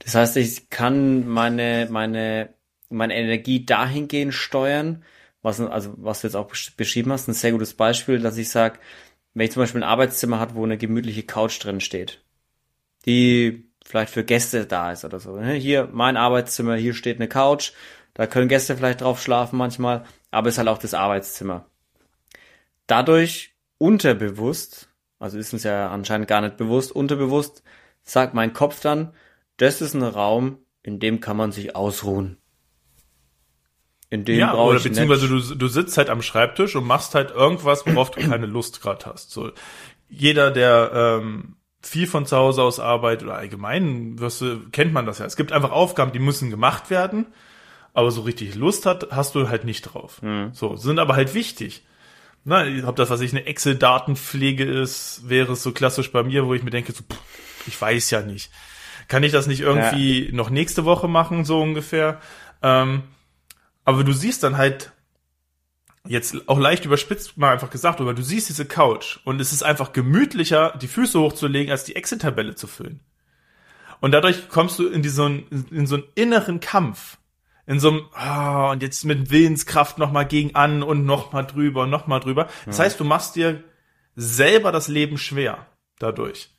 Das 0.00 0.14
heißt, 0.14 0.36
ich 0.36 0.70
kann 0.70 1.26
meine, 1.26 1.88
meine, 1.90 2.54
meine 2.90 3.14
Energie 3.14 3.64
dahingehend 3.64 4.34
steuern, 4.34 5.04
was, 5.42 5.60
also 5.60 5.94
was 5.96 6.20
du 6.20 6.26
jetzt 6.26 6.34
auch 6.34 6.50
beschrieben 6.76 7.12
hast, 7.12 7.28
ein 7.28 7.34
sehr 7.34 7.52
gutes 7.52 7.74
Beispiel, 7.74 8.18
dass 8.18 8.36
ich 8.36 8.50
sage, 8.50 8.78
wenn 9.34 9.46
ich 9.46 9.52
zum 9.52 9.62
Beispiel 9.62 9.82
ein 9.82 9.88
Arbeitszimmer 9.88 10.40
hat, 10.40 10.54
wo 10.54 10.64
eine 10.64 10.78
gemütliche 10.78 11.22
Couch 11.22 11.62
drin 11.62 11.80
steht, 11.80 12.22
die 13.06 13.70
vielleicht 13.84 14.12
für 14.12 14.24
Gäste 14.24 14.66
da 14.66 14.92
ist 14.92 15.04
oder 15.04 15.20
so. 15.20 15.36
Ne? 15.36 15.54
Hier 15.54 15.88
mein 15.92 16.16
Arbeitszimmer, 16.16 16.76
hier 16.76 16.94
steht 16.94 17.18
eine 17.18 17.28
Couch, 17.28 17.72
da 18.14 18.26
können 18.26 18.48
Gäste 18.48 18.76
vielleicht 18.76 19.00
drauf 19.00 19.22
schlafen 19.22 19.56
manchmal, 19.56 20.04
aber 20.30 20.48
es 20.48 20.54
ist 20.54 20.58
halt 20.58 20.68
auch 20.68 20.78
das 20.78 20.94
Arbeitszimmer. 20.94 21.66
Dadurch 22.86 23.54
unterbewusst, 23.78 24.88
also 25.18 25.38
ist 25.38 25.52
uns 25.52 25.64
ja 25.64 25.90
anscheinend 25.90 26.28
gar 26.28 26.40
nicht 26.40 26.56
bewusst, 26.56 26.92
unterbewusst 26.92 27.62
sagt 28.02 28.34
mein 28.34 28.52
Kopf 28.52 28.80
dann, 28.80 29.12
das 29.56 29.80
ist 29.80 29.94
ein 29.94 30.02
Raum, 30.02 30.58
in 30.82 31.00
dem 31.00 31.20
kann 31.20 31.36
man 31.36 31.52
sich 31.52 31.76
ausruhen. 31.76 32.38
In 34.10 34.24
dem 34.24 34.38
ja, 34.38 34.54
oder 34.54 34.80
beziehungsweise 34.80 35.28
du, 35.28 35.38
du 35.54 35.68
sitzt 35.68 35.98
halt 35.98 36.08
am 36.08 36.22
Schreibtisch 36.22 36.74
und 36.76 36.86
machst 36.86 37.14
halt 37.14 37.30
irgendwas, 37.30 37.86
worauf 37.86 38.10
du 38.10 38.26
keine 38.26 38.46
Lust 38.46 38.80
gerade 38.80 39.04
hast. 39.04 39.30
So 39.30 39.50
jeder, 40.08 40.50
der 40.50 40.90
ähm, 40.94 41.56
viel 41.82 42.06
von 42.06 42.24
zu 42.24 42.36
Hause 42.36 42.62
aus 42.62 42.80
arbeitet 42.80 43.24
oder 43.24 43.36
allgemein, 43.36 44.18
wirst 44.18 44.40
du, 44.40 44.60
kennt 44.70 44.94
man 44.94 45.04
das 45.04 45.18
ja. 45.18 45.26
Es 45.26 45.36
gibt 45.36 45.52
einfach 45.52 45.72
Aufgaben, 45.72 46.12
die 46.12 46.18
müssen 46.18 46.48
gemacht 46.48 46.88
werden, 46.88 47.26
aber 47.92 48.10
so 48.10 48.22
richtig 48.22 48.54
Lust 48.54 48.86
hat, 48.86 49.08
hast 49.10 49.34
du 49.34 49.48
halt 49.48 49.64
nicht 49.64 49.82
drauf. 49.82 50.22
Mhm. 50.22 50.50
So, 50.52 50.76
sind 50.76 50.98
aber 50.98 51.14
halt 51.14 51.34
wichtig. 51.34 51.84
Na, 52.44 52.64
ob 52.86 52.96
das, 52.96 53.10
was 53.10 53.20
ich 53.20 53.32
eine 53.32 53.46
Excel-Datenpflege 53.46 54.64
ist, 54.64 55.28
wäre 55.28 55.52
es 55.52 55.62
so 55.62 55.72
klassisch 55.72 56.12
bei 56.12 56.22
mir, 56.22 56.46
wo 56.46 56.54
ich 56.54 56.62
mir 56.62 56.70
denke, 56.70 56.92
so, 56.92 57.02
pff, 57.02 57.66
ich 57.66 57.80
weiß 57.80 58.10
ja 58.10 58.22
nicht. 58.22 58.50
Kann 59.08 59.22
ich 59.22 59.32
das 59.32 59.46
nicht 59.46 59.60
irgendwie 59.60 60.26
ja. 60.26 60.34
noch 60.34 60.50
nächste 60.50 60.84
Woche 60.84 61.08
machen, 61.08 61.44
so 61.44 61.60
ungefähr? 61.60 62.20
Ähm, 62.62 63.02
aber 63.84 64.04
du 64.04 64.12
siehst 64.12 64.42
dann 64.42 64.56
halt, 64.56 64.92
jetzt 66.06 66.48
auch 66.48 66.58
leicht 66.58 66.84
überspitzt 66.84 67.36
mal 67.36 67.52
einfach 67.52 67.70
gesagt, 67.70 68.00
aber 68.00 68.14
du 68.14 68.22
siehst 68.22 68.48
diese 68.48 68.64
Couch 68.64 69.18
und 69.24 69.40
es 69.40 69.52
ist 69.52 69.62
einfach 69.62 69.92
gemütlicher, 69.92 70.76
die 70.80 70.88
Füße 70.88 71.18
hochzulegen, 71.18 71.70
als 71.70 71.84
die 71.84 71.96
Exit-Tabelle 71.96 72.54
zu 72.54 72.66
füllen. 72.66 73.00
Und 74.00 74.12
dadurch 74.12 74.48
kommst 74.48 74.78
du 74.78 74.88
in, 74.88 75.02
diesen, 75.02 75.48
in 75.70 75.86
so 75.86 75.96
einen 75.96 76.04
inneren 76.14 76.60
Kampf. 76.60 77.18
In 77.68 77.78
so 77.78 77.90
einem, 77.90 78.06
oh, 78.18 78.72
und 78.72 78.82
jetzt 78.82 79.04
mit 79.04 79.30
Willenskraft 79.30 79.98
nochmal 79.98 80.26
gegen 80.26 80.56
an 80.56 80.82
und 80.82 81.04
nochmal 81.04 81.46
drüber 81.46 81.82
und 81.82 81.90
nochmal 81.90 82.18
drüber. 82.18 82.48
Das 82.66 82.78
ja. 82.78 82.84
heißt, 82.84 82.98
du 82.98 83.04
machst 83.04 83.36
dir 83.36 83.62
selber 84.16 84.72
das 84.72 84.88
Leben 84.88 85.18
schwer 85.18 85.66
dadurch. 86.00 86.50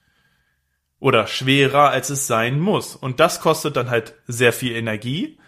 Oder 1.00 1.28
schwerer, 1.28 1.90
als 1.90 2.10
es 2.10 2.28
sein 2.28 2.60
muss. 2.60 2.96
Und 2.96 3.20
das 3.20 3.42
kostet 3.42 3.76
dann 3.76 3.90
halt 3.90 4.16
sehr 4.28 4.54
viel 4.54 4.74
Energie 4.76 5.40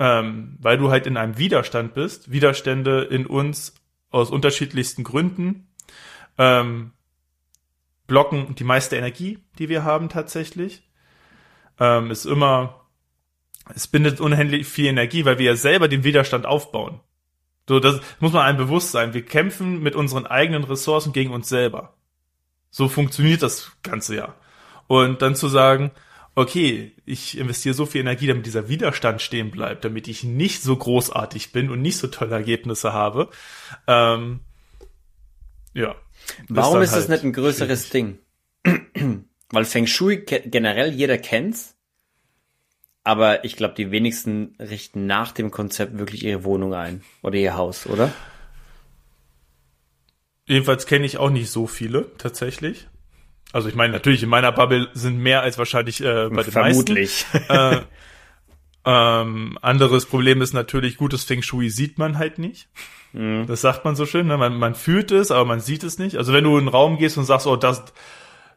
ähm, 0.00 0.56
weil 0.58 0.78
du 0.78 0.90
halt 0.90 1.06
in 1.06 1.18
einem 1.18 1.36
Widerstand 1.36 1.92
bist. 1.92 2.32
Widerstände 2.32 3.02
in 3.02 3.26
uns 3.26 3.74
aus 4.08 4.30
unterschiedlichsten 4.30 5.04
Gründen 5.04 5.68
ähm, 6.38 6.92
blocken 8.06 8.54
die 8.54 8.64
meiste 8.64 8.96
Energie, 8.96 9.38
die 9.58 9.68
wir 9.68 9.84
haben 9.84 10.08
tatsächlich. 10.08 10.88
Ähm, 11.78 12.10
ist 12.10 12.24
immer, 12.24 12.79
es 13.74 13.88
bindet 13.88 14.20
unheimlich 14.20 14.66
viel 14.66 14.86
Energie, 14.86 15.24
weil 15.24 15.38
wir 15.38 15.46
ja 15.46 15.56
selber 15.56 15.88
den 15.88 16.04
Widerstand 16.04 16.46
aufbauen. 16.46 17.00
So, 17.68 17.78
das 17.78 18.00
muss 18.18 18.32
man 18.32 18.42
einem 18.42 18.58
bewusst 18.58 18.90
sein. 18.90 19.14
Wir 19.14 19.24
kämpfen 19.24 19.80
mit 19.80 19.94
unseren 19.94 20.26
eigenen 20.26 20.64
Ressourcen 20.64 21.12
gegen 21.12 21.32
uns 21.32 21.48
selber. 21.48 21.94
So 22.70 22.88
funktioniert 22.88 23.42
das 23.42 23.72
Ganze 23.82 24.16
ja. 24.16 24.34
Und 24.86 25.22
dann 25.22 25.36
zu 25.36 25.48
sagen, 25.48 25.92
okay, 26.34 26.92
ich 27.04 27.38
investiere 27.38 27.74
so 27.74 27.86
viel 27.86 28.00
Energie, 28.00 28.26
damit 28.26 28.46
dieser 28.46 28.68
Widerstand 28.68 29.22
stehen 29.22 29.50
bleibt, 29.50 29.84
damit 29.84 30.08
ich 30.08 30.24
nicht 30.24 30.62
so 30.62 30.74
großartig 30.74 31.52
bin 31.52 31.70
und 31.70 31.82
nicht 31.82 31.98
so 31.98 32.06
tolle 32.06 32.34
Ergebnisse 32.34 32.92
habe. 32.92 33.28
Ähm, 33.86 34.40
ja. 35.74 35.94
Warum 36.48 36.82
ist, 36.82 36.92
das 36.92 37.00
halt 37.00 37.10
nicht 37.10 37.24
ein 37.24 37.32
größeres 37.32 37.88
schwierig. 37.88 38.18
Ding? 38.64 39.24
Weil 39.50 39.64
Feng 39.64 39.86
Shui 39.86 40.24
generell 40.24 40.92
jeder 40.92 41.18
kennt's, 41.18 41.76
aber 43.10 43.44
ich 43.44 43.56
glaube, 43.56 43.74
die 43.74 43.90
wenigsten 43.90 44.54
richten 44.60 45.06
nach 45.06 45.32
dem 45.32 45.50
Konzept 45.50 45.98
wirklich 45.98 46.24
ihre 46.24 46.44
Wohnung 46.44 46.74
ein 46.74 47.02
oder 47.22 47.34
ihr 47.34 47.56
Haus, 47.56 47.88
oder? 47.88 48.12
Jedenfalls 50.46 50.86
kenne 50.86 51.06
ich 51.06 51.18
auch 51.18 51.30
nicht 51.30 51.50
so 51.50 51.66
viele 51.66 52.16
tatsächlich. 52.18 52.86
Also 53.52 53.68
ich 53.68 53.74
meine, 53.74 53.92
natürlich 53.92 54.22
in 54.22 54.28
meiner 54.28 54.52
Bubble 54.52 54.90
sind 54.94 55.18
mehr 55.18 55.42
als 55.42 55.58
wahrscheinlich 55.58 56.00
äh, 56.02 56.28
bei 56.28 56.44
den 56.44 56.52
Vermutlich. 56.52 57.26
meisten. 57.32 57.52
äh, 57.52 57.80
ähm, 58.84 59.58
anderes 59.60 60.06
Problem 60.06 60.40
ist 60.40 60.54
natürlich, 60.54 60.96
gutes 60.96 61.24
Feng 61.24 61.42
Shui 61.42 61.68
sieht 61.68 61.98
man 61.98 62.16
halt 62.16 62.38
nicht. 62.38 62.68
Mhm. 63.12 63.44
Das 63.48 63.60
sagt 63.60 63.84
man 63.84 63.96
so 63.96 64.06
schön. 64.06 64.28
Ne? 64.28 64.38
Man, 64.38 64.56
man 64.56 64.76
fühlt 64.76 65.10
es, 65.10 65.32
aber 65.32 65.44
man 65.46 65.58
sieht 65.58 65.82
es 65.82 65.98
nicht. 65.98 66.16
Also 66.16 66.32
wenn 66.32 66.44
du 66.44 66.52
in 66.52 66.60
einen 66.60 66.68
Raum 66.68 66.96
gehst 66.96 67.18
und 67.18 67.24
sagst, 67.24 67.48
oh, 67.48 67.56
das, 67.56 67.82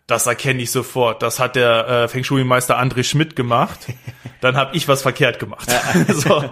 das 0.08 0.28
erkenne 0.28 0.62
ich 0.62 0.72
sofort, 0.72 1.22
das 1.22 1.40
hat 1.40 1.56
der 1.56 1.88
äh, 1.88 2.08
Feng 2.08 2.24
Shui-Meister 2.24 2.80
André 2.80 3.04
Schmidt 3.04 3.36
gemacht, 3.36 3.88
dann 4.42 4.56
habe 4.56 4.76
ich 4.76 4.88
was 4.88 5.02
verkehrt 5.02 5.40
gemacht. 5.40 5.70
so, 6.08 6.50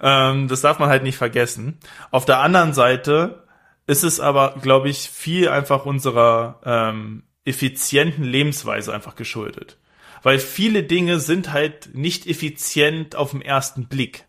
ähm, 0.00 0.48
das 0.48 0.60
darf 0.60 0.78
man 0.78 0.88
halt 0.88 1.02
nicht 1.02 1.16
vergessen. 1.16 1.78
Auf 2.10 2.24
der 2.24 2.40
anderen 2.40 2.72
Seite 2.72 3.44
ist 3.86 4.02
es 4.02 4.20
aber, 4.20 4.54
glaube 4.60 4.88
ich, 4.88 5.10
viel 5.10 5.48
einfach 5.48 5.84
unserer 5.86 6.60
ähm, 6.64 7.24
effizienten 7.44 8.24
Lebensweise 8.24 8.92
einfach 8.92 9.16
geschuldet. 9.16 9.78
weil 10.22 10.38
viele 10.38 10.82
Dinge 10.82 11.18
sind 11.18 11.52
halt 11.52 11.94
nicht 11.94 12.26
effizient 12.26 13.16
auf 13.16 13.30
den 13.30 13.42
ersten 13.42 13.88
Blick. 13.88 14.26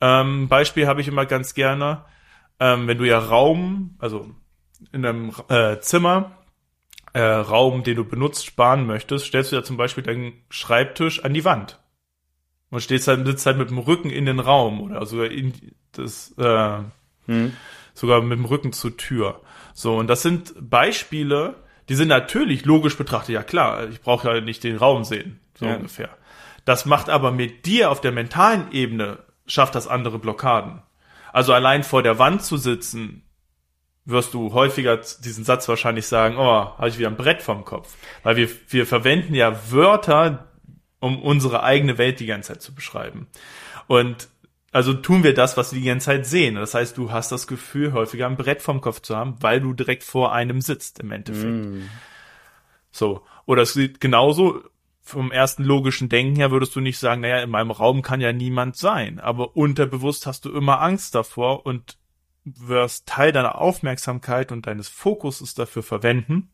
Ähm, 0.00 0.48
Beispiel 0.48 0.86
habe 0.86 1.00
ich 1.00 1.08
immer 1.08 1.26
ganz 1.26 1.54
gerne, 1.54 2.04
ähm, 2.60 2.86
wenn 2.86 2.98
du 2.98 3.04
ja 3.04 3.18
Raum, 3.18 3.96
also 3.98 4.30
in 4.92 5.04
einem 5.04 5.32
äh, 5.48 5.80
Zimmer, 5.80 6.37
äh, 7.12 7.20
Raum, 7.20 7.82
den 7.82 7.96
du 7.96 8.04
benutzt, 8.04 8.46
sparen 8.46 8.86
möchtest, 8.86 9.26
stellst 9.26 9.52
du 9.52 9.56
ja 9.56 9.62
zum 9.62 9.76
Beispiel 9.76 10.04
deinen 10.04 10.32
Schreibtisch 10.50 11.24
an 11.24 11.34
die 11.34 11.44
Wand. 11.44 11.78
Und 12.70 12.82
stehst 12.82 13.08
halt, 13.08 13.26
sitzt 13.26 13.46
halt 13.46 13.56
mit 13.56 13.70
dem 13.70 13.78
Rücken 13.78 14.10
in 14.10 14.26
den 14.26 14.40
Raum 14.40 14.80
oder 14.80 15.06
sogar 15.06 15.26
in 15.26 15.54
das, 15.92 16.34
äh, 16.36 16.78
hm. 17.26 17.56
sogar 17.94 18.20
mit 18.20 18.38
dem 18.38 18.44
Rücken 18.44 18.72
zur 18.72 18.96
Tür. 18.96 19.40
So, 19.72 19.96
und 19.96 20.08
das 20.08 20.22
sind 20.22 20.54
Beispiele, 20.58 21.54
die 21.88 21.94
sind 21.94 22.08
natürlich 22.08 22.66
logisch 22.66 22.98
betrachtet, 22.98 23.34
ja 23.34 23.42
klar, 23.42 23.88
ich 23.88 24.02
brauche 24.02 24.28
ja 24.28 24.40
nicht 24.40 24.64
den 24.64 24.76
Raum 24.76 25.04
sehen, 25.04 25.40
so 25.54 25.64
ja. 25.64 25.76
ungefähr. 25.76 26.10
Das 26.66 26.84
macht 26.84 27.08
aber 27.08 27.32
mit 27.32 27.64
dir 27.64 27.90
auf 27.90 28.02
der 28.02 28.12
mentalen 28.12 28.70
Ebene, 28.72 29.20
schafft 29.46 29.74
das 29.74 29.88
andere 29.88 30.18
Blockaden. 30.18 30.82
Also 31.32 31.54
allein 31.54 31.84
vor 31.84 32.02
der 32.02 32.18
Wand 32.18 32.42
zu 32.42 32.58
sitzen, 32.58 33.22
wirst 34.08 34.32
du 34.32 34.52
häufiger 34.54 34.96
diesen 34.96 35.44
Satz 35.44 35.68
wahrscheinlich 35.68 36.06
sagen, 36.06 36.36
oh, 36.38 36.42
habe 36.78 36.88
ich 36.88 36.98
wieder 36.98 37.08
ein 37.08 37.16
Brett 37.16 37.42
vom 37.42 37.64
Kopf. 37.64 37.94
Weil 38.22 38.36
wir, 38.36 38.48
wir 38.68 38.86
verwenden 38.86 39.34
ja 39.34 39.70
Wörter, 39.70 40.48
um 40.98 41.22
unsere 41.22 41.62
eigene 41.62 41.98
Welt 41.98 42.18
die 42.18 42.26
ganze 42.26 42.54
Zeit 42.54 42.62
zu 42.62 42.74
beschreiben. 42.74 43.28
Und 43.86 44.28
also 44.72 44.94
tun 44.94 45.24
wir 45.24 45.34
das, 45.34 45.56
was 45.56 45.72
wir 45.72 45.80
die 45.80 45.86
ganze 45.86 46.06
Zeit 46.06 46.26
sehen. 46.26 46.54
Das 46.54 46.74
heißt, 46.74 46.96
du 46.96 47.12
hast 47.12 47.32
das 47.32 47.46
Gefühl, 47.46 47.92
häufiger 47.92 48.26
ein 48.26 48.36
Brett 48.36 48.62
vom 48.62 48.80
Kopf 48.80 49.00
zu 49.00 49.16
haben, 49.16 49.36
weil 49.40 49.60
du 49.60 49.72
direkt 49.74 50.04
vor 50.04 50.32
einem 50.32 50.60
sitzt 50.60 51.00
im 51.00 51.12
Endeffekt. 51.12 51.66
Mm. 51.66 51.88
So. 52.90 53.22
Oder 53.44 53.62
es 53.62 53.74
sieht 53.74 54.00
genauso 54.00 54.62
vom 55.02 55.32
ersten 55.32 55.64
logischen 55.64 56.10
Denken 56.10 56.36
her 56.36 56.50
würdest 56.50 56.76
du 56.76 56.80
nicht 56.80 56.98
sagen, 56.98 57.22
naja, 57.22 57.42
in 57.42 57.48
meinem 57.48 57.70
Raum 57.70 58.02
kann 58.02 58.20
ja 58.20 58.32
niemand 58.32 58.76
sein. 58.76 59.20
Aber 59.20 59.56
unterbewusst 59.56 60.26
hast 60.26 60.44
du 60.44 60.52
immer 60.52 60.80
Angst 60.82 61.14
davor 61.14 61.64
und 61.64 61.96
wirst 62.58 63.06
Teil 63.06 63.32
deiner 63.32 63.60
Aufmerksamkeit 63.60 64.52
und 64.52 64.66
deines 64.66 64.88
Fokuses 64.88 65.54
dafür 65.54 65.82
verwenden, 65.82 66.50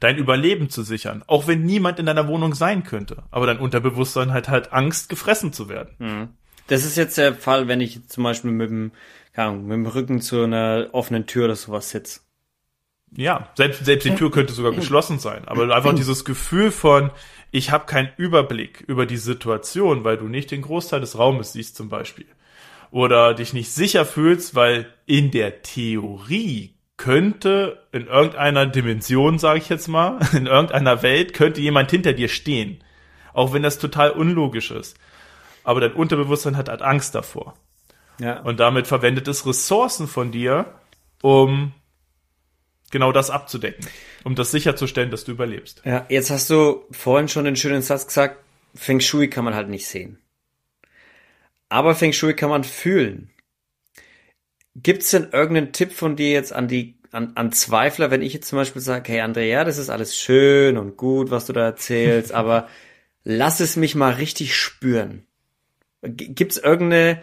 dein 0.00 0.16
Überleben 0.16 0.68
zu 0.68 0.82
sichern. 0.82 1.22
Auch 1.26 1.46
wenn 1.46 1.62
niemand 1.62 1.98
in 1.98 2.06
deiner 2.06 2.28
Wohnung 2.28 2.54
sein 2.54 2.82
könnte. 2.82 3.22
Aber 3.30 3.46
dein 3.46 3.58
Unterbewusstsein 3.58 4.32
hat 4.32 4.48
halt 4.48 4.72
Angst, 4.72 5.08
gefressen 5.08 5.52
zu 5.52 5.68
werden. 5.68 5.94
Mhm. 5.98 6.28
Das 6.66 6.84
ist 6.84 6.96
jetzt 6.96 7.18
der 7.18 7.34
Fall, 7.34 7.68
wenn 7.68 7.80
ich 7.80 8.08
zum 8.08 8.24
Beispiel 8.24 8.50
mit 8.50 8.70
dem, 8.70 8.92
keine 9.32 9.48
Ahnung, 9.48 9.66
mit 9.66 9.74
dem 9.74 9.86
Rücken 9.86 10.20
zu 10.20 10.42
einer 10.42 10.88
offenen 10.92 11.26
Tür 11.26 11.46
oder 11.46 11.56
sowas 11.56 11.90
sitze. 11.90 12.20
Ja, 13.14 13.50
selbst, 13.56 13.84
selbst 13.84 14.04
die 14.04 14.14
Tür 14.14 14.30
könnte 14.30 14.54
sogar 14.54 14.72
geschlossen 14.72 15.18
sein. 15.18 15.46
Aber 15.46 15.74
einfach 15.74 15.94
dieses 15.94 16.24
Gefühl 16.24 16.70
von, 16.70 17.10
ich 17.50 17.70
habe 17.70 17.84
keinen 17.84 18.08
Überblick 18.16 18.80
über 18.86 19.04
die 19.04 19.18
Situation, 19.18 20.04
weil 20.04 20.16
du 20.16 20.28
nicht 20.28 20.50
den 20.50 20.62
Großteil 20.62 21.00
des 21.00 21.18
Raumes 21.18 21.52
siehst 21.52 21.76
zum 21.76 21.90
Beispiel. 21.90 22.26
Oder 22.92 23.34
dich 23.34 23.52
nicht 23.52 23.72
sicher 23.72 24.04
fühlst, 24.04 24.54
weil 24.54 24.86
in 25.06 25.32
der 25.32 25.62
Theorie 25.62 26.76
könnte 26.96 27.88
in 27.90 28.06
irgendeiner 28.06 28.66
Dimension, 28.66 29.40
sage 29.40 29.58
ich 29.58 29.68
jetzt 29.68 29.88
mal, 29.88 30.20
in 30.32 30.46
irgendeiner 30.46 31.02
Welt 31.02 31.34
könnte 31.34 31.60
jemand 31.60 31.90
hinter 31.90 32.12
dir 32.12 32.28
stehen. 32.28 32.84
Auch 33.34 33.52
wenn 33.52 33.64
das 33.64 33.80
total 33.80 34.12
unlogisch 34.12 34.70
ist 34.70 34.96
aber 35.64 35.80
dein 35.80 35.92
Unterbewusstsein 35.92 36.56
hat 36.56 36.68
halt 36.68 36.82
Angst 36.82 37.14
davor. 37.14 37.54
Ja. 38.18 38.40
Und 38.40 38.60
damit 38.60 38.86
verwendet 38.86 39.28
es 39.28 39.46
Ressourcen 39.46 40.06
von 40.06 40.32
dir, 40.32 40.74
um 41.22 41.72
genau 42.90 43.12
das 43.12 43.30
abzudecken, 43.30 43.86
um 44.24 44.34
das 44.34 44.50
sicherzustellen, 44.50 45.10
dass 45.10 45.24
du 45.24 45.32
überlebst. 45.32 45.82
Ja, 45.84 46.06
jetzt 46.08 46.30
hast 46.30 46.50
du 46.50 46.84
vorhin 46.90 47.28
schon 47.28 47.44
den 47.44 47.56
schönen 47.56 47.82
Satz 47.82 48.06
gesagt, 48.06 48.38
Feng 48.74 49.00
Shui 49.00 49.28
kann 49.28 49.44
man 49.44 49.54
halt 49.54 49.68
nicht 49.68 49.86
sehen. 49.86 50.18
Aber 51.72 51.94
Feng 51.94 52.12
Shui 52.12 52.34
kann 52.36 52.50
man 52.50 52.64
fühlen. 52.64 53.30
Gibt's 54.76 55.10
denn 55.10 55.30
irgendeinen 55.32 55.72
Tipp 55.72 55.92
von 55.92 56.16
dir 56.16 56.30
jetzt 56.30 56.52
an 56.52 56.68
die 56.68 56.98
an, 57.12 57.32
an 57.34 57.50
Zweifler, 57.50 58.10
wenn 58.10 58.20
ich 58.20 58.34
jetzt 58.34 58.48
zum 58.48 58.58
Beispiel 58.58 58.82
sage, 58.82 59.10
hey 59.10 59.20
Andrea, 59.20 59.64
das 59.64 59.78
ist 59.78 59.88
alles 59.88 60.14
schön 60.18 60.76
und 60.76 60.98
gut, 60.98 61.30
was 61.30 61.46
du 61.46 61.54
da 61.54 61.64
erzählst, 61.64 62.30
aber 62.34 62.68
lass 63.24 63.60
es 63.60 63.76
mich 63.76 63.94
mal 63.94 64.12
richtig 64.12 64.54
spüren. 64.54 65.26
Gibt's 66.02 66.58
irgendeine, 66.58 67.22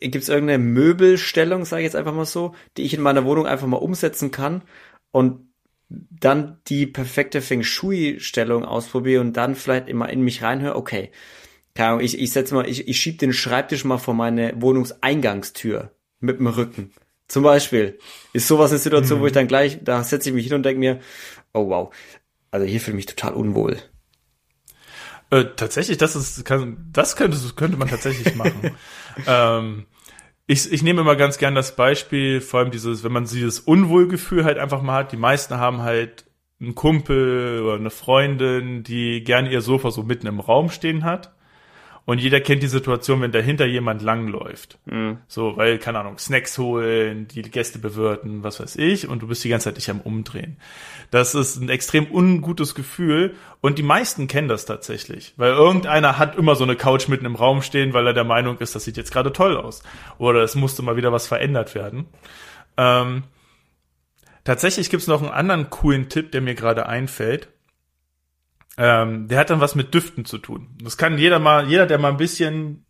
gibt's 0.00 0.28
irgendeine 0.28 0.62
Möbelstellung, 0.62 1.64
sage 1.64 1.82
ich 1.82 1.86
jetzt 1.86 1.96
einfach 1.96 2.14
mal 2.14 2.24
so, 2.24 2.56
die 2.76 2.82
ich 2.82 2.94
in 2.94 3.02
meiner 3.02 3.24
Wohnung 3.24 3.46
einfach 3.46 3.68
mal 3.68 3.76
umsetzen 3.76 4.32
kann 4.32 4.62
und 5.12 5.48
dann 5.88 6.58
die 6.66 6.88
perfekte 6.88 7.40
Feng 7.40 7.62
Shui-Stellung 7.62 8.64
ausprobiere 8.64 9.20
und 9.20 9.36
dann 9.36 9.54
vielleicht 9.54 9.88
immer 9.88 10.08
in 10.08 10.22
mich 10.22 10.42
reinhöre, 10.42 10.74
okay, 10.74 11.12
keine 11.76 11.90
Ahnung, 11.90 12.00
ich, 12.00 12.18
ich 12.18 12.32
setze 12.32 12.54
mal, 12.54 12.68
ich, 12.68 12.88
ich 12.88 12.98
schieb 12.98 13.18
den 13.18 13.32
Schreibtisch 13.32 13.84
mal 13.84 13.98
vor 13.98 14.14
meine 14.14 14.54
Wohnungseingangstür 14.60 15.92
mit 16.20 16.38
dem 16.38 16.46
Rücken. 16.48 16.92
Zum 17.28 17.42
Beispiel 17.42 17.98
ist 18.32 18.48
sowas 18.48 18.70
eine 18.70 18.78
Situation, 18.78 19.18
mhm. 19.18 19.22
wo 19.22 19.26
ich 19.26 19.32
dann 19.32 19.48
gleich, 19.48 19.78
da 19.82 20.02
setze 20.02 20.30
ich 20.30 20.34
mich 20.34 20.46
hin 20.46 20.54
und 20.54 20.62
denke 20.62 20.78
mir, 20.78 21.00
oh 21.52 21.68
wow, 21.68 21.94
also 22.50 22.66
hier 22.66 22.80
fühle 22.80 22.96
ich 22.96 23.06
mich 23.06 23.14
total 23.14 23.34
unwohl. 23.34 23.78
Äh, 25.30 25.44
tatsächlich, 25.56 25.98
das 25.98 26.16
ist, 26.16 26.44
kann, 26.44 26.88
das 26.92 27.16
könnte, 27.16 27.36
könnte 27.56 27.76
man 27.76 27.88
tatsächlich 27.88 28.34
machen. 28.36 28.76
ähm, 29.26 29.86
ich, 30.46 30.72
ich 30.72 30.82
nehme 30.82 31.00
immer 31.00 31.16
ganz 31.16 31.38
gern 31.38 31.56
das 31.56 31.74
Beispiel, 31.74 32.40
vor 32.40 32.60
allem 32.60 32.70
dieses, 32.70 33.02
wenn 33.02 33.12
man 33.12 33.24
dieses 33.24 33.60
Unwohlgefühl 33.60 34.44
halt 34.44 34.58
einfach 34.58 34.82
mal 34.82 34.94
hat. 34.94 35.12
Die 35.12 35.16
meisten 35.16 35.56
haben 35.56 35.82
halt 35.82 36.26
einen 36.60 36.74
Kumpel 36.74 37.62
oder 37.62 37.74
eine 37.74 37.90
Freundin, 37.90 38.82
die 38.84 39.24
gerne 39.24 39.50
ihr 39.50 39.60
Sofa 39.60 39.90
so 39.90 40.04
mitten 40.04 40.26
im 40.26 40.40
Raum 40.40 40.70
stehen 40.70 41.04
hat. 41.04 41.35
Und 42.06 42.20
jeder 42.20 42.40
kennt 42.40 42.62
die 42.62 42.68
Situation, 42.68 43.20
wenn 43.20 43.32
dahinter 43.32 43.66
jemand 43.66 44.00
langläuft. 44.00 44.78
Mhm. 44.84 45.18
So, 45.26 45.56
weil, 45.56 45.78
keine 45.78 45.98
Ahnung, 45.98 46.18
Snacks 46.18 46.56
holen, 46.56 47.26
die 47.26 47.42
Gäste 47.42 47.80
bewirten, 47.80 48.44
was 48.44 48.60
weiß 48.60 48.76
ich, 48.76 49.08
und 49.08 49.22
du 49.22 49.26
bist 49.26 49.42
die 49.42 49.48
ganze 49.48 49.64
Zeit 49.64 49.76
dich 49.76 49.90
am 49.90 50.00
Umdrehen. 50.00 50.56
Das 51.10 51.34
ist 51.34 51.56
ein 51.56 51.68
extrem 51.68 52.08
ungutes 52.08 52.76
Gefühl 52.76 53.34
und 53.60 53.78
die 53.78 53.82
meisten 53.82 54.28
kennen 54.28 54.46
das 54.46 54.66
tatsächlich, 54.66 55.34
weil 55.36 55.52
irgendeiner 55.52 56.16
hat 56.16 56.36
immer 56.36 56.54
so 56.54 56.62
eine 56.62 56.76
Couch 56.76 57.08
mitten 57.08 57.26
im 57.26 57.34
Raum 57.34 57.60
stehen, 57.60 57.92
weil 57.92 58.06
er 58.06 58.14
der 58.14 58.24
Meinung 58.24 58.58
ist, 58.58 58.76
das 58.76 58.84
sieht 58.84 58.96
jetzt 58.96 59.12
gerade 59.12 59.32
toll 59.32 59.56
aus. 59.56 59.82
Oder 60.18 60.44
es 60.44 60.54
musste 60.54 60.82
mal 60.82 60.96
wieder 60.96 61.10
was 61.10 61.26
verändert 61.26 61.74
werden. 61.74 62.06
Ähm, 62.76 63.24
tatsächlich 64.44 64.90
gibt's 64.90 65.08
noch 65.08 65.22
einen 65.22 65.32
anderen 65.32 65.70
coolen 65.70 66.08
Tipp, 66.08 66.30
der 66.30 66.40
mir 66.40 66.54
gerade 66.54 66.86
einfällt. 66.86 67.48
Ähm, 68.78 69.28
der 69.28 69.38
hat 69.38 69.50
dann 69.50 69.60
was 69.60 69.74
mit 69.74 69.94
Düften 69.94 70.24
zu 70.24 70.38
tun. 70.38 70.76
Das 70.82 70.96
kann 70.96 71.18
jeder 71.18 71.38
mal, 71.38 71.68
jeder, 71.68 71.86
der 71.86 71.98
mal 71.98 72.10
ein 72.10 72.18
bisschen, 72.18 72.84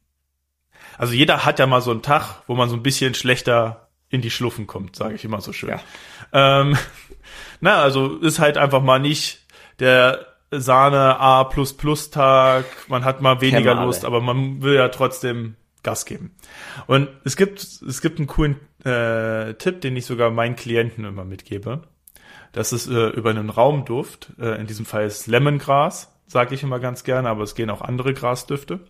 also 0.99 1.12
jeder 1.12 1.44
hat 1.44 1.59
ja 1.59 1.66
mal 1.66 1.81
so 1.81 1.92
einen 1.92 2.03
Tag, 2.03 2.42
wo 2.46 2.55
man 2.55 2.68
so 2.68 2.77
ein 2.77 2.83
bisschen 2.83 3.14
schlechter 3.14 3.88
in 4.09 4.20
die 4.20 4.31
Schluffen 4.31 4.66
kommt, 4.66 4.96
sage 4.96 5.14
ich 5.14 5.25
immer 5.25 5.40
so 5.40 5.53
schön. 5.53 5.70
Ja. 5.70 5.81
Ähm, 6.33 6.77
na, 7.61 7.83
also 7.83 8.16
ist 8.16 8.38
halt 8.38 8.59
einfach 8.59 8.83
mal 8.83 8.99
nicht 8.99 9.46
der 9.79 10.27
Sahne 10.51 11.20
A 11.20 11.44
Tag, 11.44 12.64
man 12.88 13.05
hat 13.05 13.20
mal 13.20 13.40
weniger 13.40 13.75
Lust, 13.75 14.05
aber 14.05 14.20
man 14.20 14.62
will 14.62 14.75
ja 14.75 14.88
trotzdem 14.88 15.57
Gas 15.83 16.05
geben. 16.05 16.35
Und 16.87 17.09
es 17.25 17.37
gibt, 17.37 17.61
es 17.61 18.01
gibt 18.01 18.18
einen 18.18 18.27
coolen 18.27 18.61
äh, 18.85 19.55
Tipp, 19.55 19.81
den 19.81 19.96
ich 19.96 20.07
sogar 20.07 20.31
meinen 20.31 20.57
Klienten 20.57 21.05
immer 21.05 21.25
mitgebe. 21.25 21.83
Das 22.52 22.72
ist 22.72 22.88
äh, 22.88 23.09
über 23.09 23.30
einen 23.30 23.50
Raumduft. 23.50 24.32
Äh, 24.38 24.61
in 24.61 24.66
diesem 24.66 24.87
Fall 24.87 25.06
ist 25.06 25.26
Lemongras, 25.26 26.12
sage 26.26 26.54
ich 26.54 26.62
immer 26.62 26.80
ganz 26.80 27.04
gerne, 27.04 27.28
aber 27.28 27.42
es 27.42 27.54
gehen 27.54 27.70
auch 27.70 27.82
andere 27.82 28.14
Grasdüfte. 28.14 28.80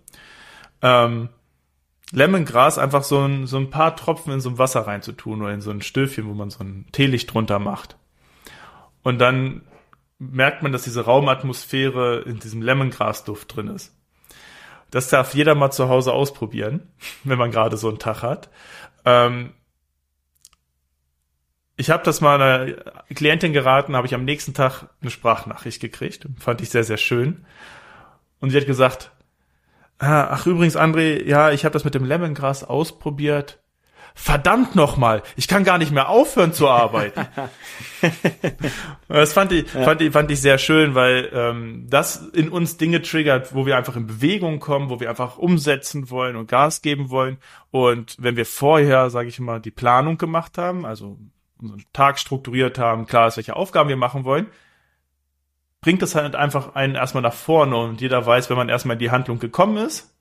Ähm, 0.82 1.28
Lemongras 2.12 2.78
einfach 2.78 3.02
so 3.02 3.20
ein, 3.22 3.46
so 3.46 3.56
ein 3.58 3.70
paar 3.70 3.96
Tropfen 3.96 4.32
in 4.32 4.40
so 4.40 4.50
ein 4.50 4.58
Wasser 4.58 4.86
reinzutun 4.86 5.42
oder 5.42 5.52
in 5.52 5.60
so 5.60 5.70
ein 5.70 5.82
Stöfchen, 5.82 6.28
wo 6.28 6.34
man 6.34 6.50
so 6.50 6.62
ein 6.62 6.86
Teelicht 6.92 7.32
drunter 7.34 7.58
macht. 7.58 7.96
Und 9.02 9.18
dann 9.18 9.62
merkt 10.18 10.62
man, 10.62 10.72
dass 10.72 10.84
diese 10.84 11.04
Raumatmosphäre 11.04 12.20
in 12.20 12.38
diesem 12.38 12.62
Lemongrasduft 12.62 13.54
drin 13.54 13.68
ist. 13.68 13.94
Das 14.90 15.08
darf 15.08 15.34
jeder 15.34 15.54
mal 15.54 15.70
zu 15.70 15.88
Hause 15.88 16.12
ausprobieren, 16.12 16.88
wenn 17.24 17.38
man 17.38 17.50
gerade 17.50 17.76
so 17.76 17.88
einen 17.88 17.98
Tag 17.98 18.22
hat. 18.22 18.50
Ähm, 19.04 19.52
ich 21.76 21.90
habe 21.90 22.02
das 22.04 22.20
mal 22.20 22.40
einer 22.40 22.72
Klientin 23.14 23.52
geraten, 23.52 23.96
habe 23.96 24.06
ich 24.06 24.14
am 24.14 24.24
nächsten 24.24 24.54
Tag 24.54 24.88
eine 25.02 25.10
Sprachnachricht 25.10 25.80
gekriegt. 25.80 26.26
Fand 26.38 26.60
ich 26.62 26.70
sehr, 26.70 26.84
sehr 26.84 26.96
schön. 26.96 27.44
Und 28.40 28.50
sie 28.50 28.56
hat 28.56 28.66
gesagt, 28.66 29.10
ah, 29.98 30.28
ach 30.30 30.46
übrigens, 30.46 30.76
André, 30.76 31.24
ja, 31.24 31.50
ich 31.50 31.64
habe 31.64 31.74
das 31.74 31.84
mit 31.84 31.94
dem 31.94 32.04
Lemongras 32.04 32.64
ausprobiert. 32.64 33.58
Verdammt 34.18 34.74
nochmal, 34.74 35.22
ich 35.36 35.46
kann 35.46 35.62
gar 35.62 35.76
nicht 35.76 35.92
mehr 35.92 36.08
aufhören 36.08 36.54
zu 36.54 36.70
arbeiten. 36.70 37.26
das 39.08 39.34
fand 39.34 39.52
ich, 39.52 39.74
ja. 39.74 39.82
fand 39.82 40.00
ich, 40.00 40.10
fand 40.10 40.30
ich 40.30 40.40
sehr 40.40 40.56
schön, 40.56 40.94
weil 40.94 41.28
ähm, 41.34 41.86
das 41.90 42.26
in 42.32 42.48
uns 42.48 42.78
Dinge 42.78 43.02
triggert, 43.02 43.54
wo 43.54 43.66
wir 43.66 43.76
einfach 43.76 43.94
in 43.94 44.06
Bewegung 44.06 44.58
kommen, 44.58 44.88
wo 44.88 45.00
wir 45.00 45.10
einfach 45.10 45.36
umsetzen 45.36 46.08
wollen 46.08 46.36
und 46.36 46.48
Gas 46.48 46.80
geben 46.80 47.10
wollen. 47.10 47.36
Und 47.70 48.16
wenn 48.18 48.36
wir 48.36 48.46
vorher, 48.46 49.10
sage 49.10 49.28
ich 49.28 49.38
mal, 49.38 49.60
die 49.60 49.70
Planung 49.70 50.16
gemacht 50.16 50.56
haben, 50.56 50.86
also 50.86 51.18
unseren 51.60 51.84
Tag 51.92 52.18
strukturiert 52.18 52.78
haben, 52.78 53.06
klar 53.06 53.28
ist, 53.28 53.36
welche 53.36 53.56
Aufgaben 53.56 53.88
wir 53.88 53.96
machen 53.96 54.24
wollen, 54.24 54.46
bringt 55.80 56.02
es 56.02 56.14
halt 56.14 56.34
einfach 56.34 56.74
einen 56.74 56.94
erstmal 56.94 57.22
nach 57.22 57.34
vorne 57.34 57.76
und 57.76 58.00
jeder 58.00 58.24
weiß, 58.26 58.50
wenn 58.50 58.56
man 58.56 58.68
erstmal 58.68 58.94
in 58.94 59.00
die 59.00 59.10
Handlung 59.10 59.38
gekommen 59.38 59.76
ist, 59.76 60.14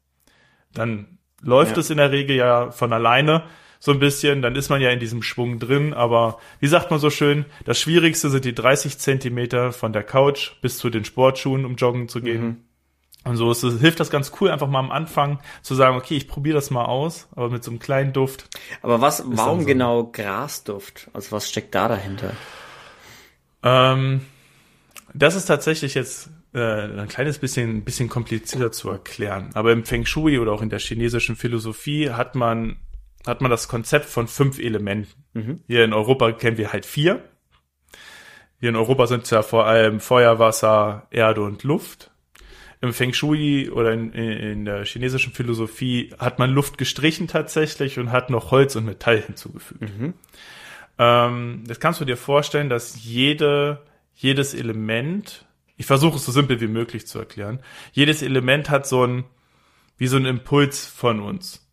dann 0.73 1.17
läuft 1.41 1.75
ja. 1.75 1.79
es 1.79 1.89
in 1.89 1.97
der 1.97 2.11
Regel 2.11 2.35
ja 2.35 2.71
von 2.71 2.93
alleine 2.93 3.43
so 3.79 3.91
ein 3.91 3.99
bisschen, 3.99 4.41
dann 4.41 4.55
ist 4.55 4.69
man 4.69 4.81
ja 4.81 4.89
in 4.89 4.99
diesem 4.99 5.21
Schwung 5.21 5.59
drin, 5.59 5.93
aber 5.93 6.39
wie 6.59 6.67
sagt 6.67 6.91
man 6.91 6.99
so 6.99 7.09
schön, 7.09 7.45
das 7.65 7.79
Schwierigste 7.79 8.29
sind 8.29 8.45
die 8.45 8.55
30 8.55 8.97
Zentimeter 8.97 9.71
von 9.71 9.93
der 9.93 10.03
Couch 10.03 10.53
bis 10.61 10.77
zu 10.77 10.89
den 10.89 11.05
Sportschuhen, 11.05 11.65
um 11.65 11.75
joggen 11.75 12.07
zu 12.07 12.21
gehen. 12.21 12.43
Mhm. 12.43 12.64
Und 13.25 13.37
so 13.37 13.49
ist 13.51 13.63
es, 13.63 13.81
hilft 13.81 13.99
das 13.99 14.11
ganz 14.11 14.31
cool, 14.39 14.51
einfach 14.51 14.67
mal 14.67 14.79
am 14.79 14.91
Anfang 14.91 15.39
zu 15.63 15.73
sagen, 15.73 15.97
okay, 15.97 16.15
ich 16.15 16.27
probiere 16.27 16.53
das 16.53 16.69
mal 16.69 16.85
aus, 16.85 17.27
aber 17.35 17.49
mit 17.49 17.63
so 17.63 17.71
einem 17.71 17.79
kleinen 17.79 18.13
Duft. 18.13 18.47
Aber 18.83 19.01
was, 19.01 19.23
warum 19.25 19.61
so 19.61 19.65
genau 19.65 20.03
Grasduft? 20.05 21.09
Also 21.11 21.31
was 21.31 21.49
steckt 21.49 21.73
da 21.73 21.87
dahinter? 21.87 22.33
Ähm, 23.63 24.21
das 25.15 25.33
ist 25.33 25.45
tatsächlich 25.45 25.95
jetzt 25.95 26.29
äh, 26.53 26.59
ein 26.59 27.07
kleines 27.07 27.39
bisschen, 27.39 27.83
bisschen 27.83 28.09
komplizierter 28.09 28.71
zu 28.71 28.91
erklären. 28.91 29.49
Aber 29.55 29.71
im 29.71 29.85
Feng 29.85 30.05
Shui 30.05 30.37
oder 30.37 30.51
auch 30.51 30.61
in 30.61 30.69
der 30.69 30.79
chinesischen 30.79 31.35
Philosophie 31.35 32.11
hat 32.11 32.35
man, 32.35 32.77
hat 33.25 33.41
man 33.41 33.49
das 33.49 33.67
Konzept 33.67 34.05
von 34.05 34.27
fünf 34.27 34.59
Elementen. 34.59 35.07
Mhm. 35.33 35.63
Hier 35.65 35.83
in 35.83 35.93
Europa 35.93 36.31
kennen 36.31 36.59
wir 36.59 36.71
halt 36.71 36.85
vier. 36.85 37.27
Hier 38.59 38.69
in 38.69 38.75
Europa 38.75 39.07
sind 39.07 39.23
es 39.23 39.31
ja 39.31 39.41
vor 39.41 39.65
allem 39.65 39.99
Feuer, 39.99 40.37
Wasser, 40.37 41.07
Erde 41.09 41.41
und 41.41 41.63
Luft 41.63 42.11
im 42.85 42.93
Feng 42.93 43.13
Shui 43.13 43.69
oder 43.69 43.91
in, 43.93 44.11
in, 44.13 44.65
der 44.65 44.85
chinesischen 44.85 45.33
Philosophie 45.33 46.13
hat 46.17 46.39
man 46.39 46.51
Luft 46.51 46.77
gestrichen 46.77 47.27
tatsächlich 47.27 47.99
und 47.99 48.11
hat 48.11 48.29
noch 48.29 48.51
Holz 48.51 48.75
und 48.75 48.85
Metall 48.85 49.21
hinzugefügt. 49.21 49.81
Mhm. 49.81 50.13
Ähm, 50.97 51.63
das 51.67 51.79
kannst 51.79 51.99
du 51.99 52.05
dir 52.05 52.17
vorstellen, 52.17 52.69
dass 52.69 53.03
jede, 53.03 53.81
jedes 54.15 54.53
Element, 54.53 55.45
ich 55.77 55.85
versuche 55.85 56.17
es 56.17 56.25
so 56.25 56.31
simpel 56.31 56.61
wie 56.61 56.67
möglich 56.67 57.07
zu 57.07 57.19
erklären, 57.19 57.59
jedes 57.91 58.21
Element 58.21 58.69
hat 58.69 58.87
so 58.87 59.05
ein, 59.05 59.25
wie 59.97 60.07
so 60.07 60.17
ein 60.17 60.25
Impuls 60.25 60.85
von 60.85 61.19
uns 61.19 61.65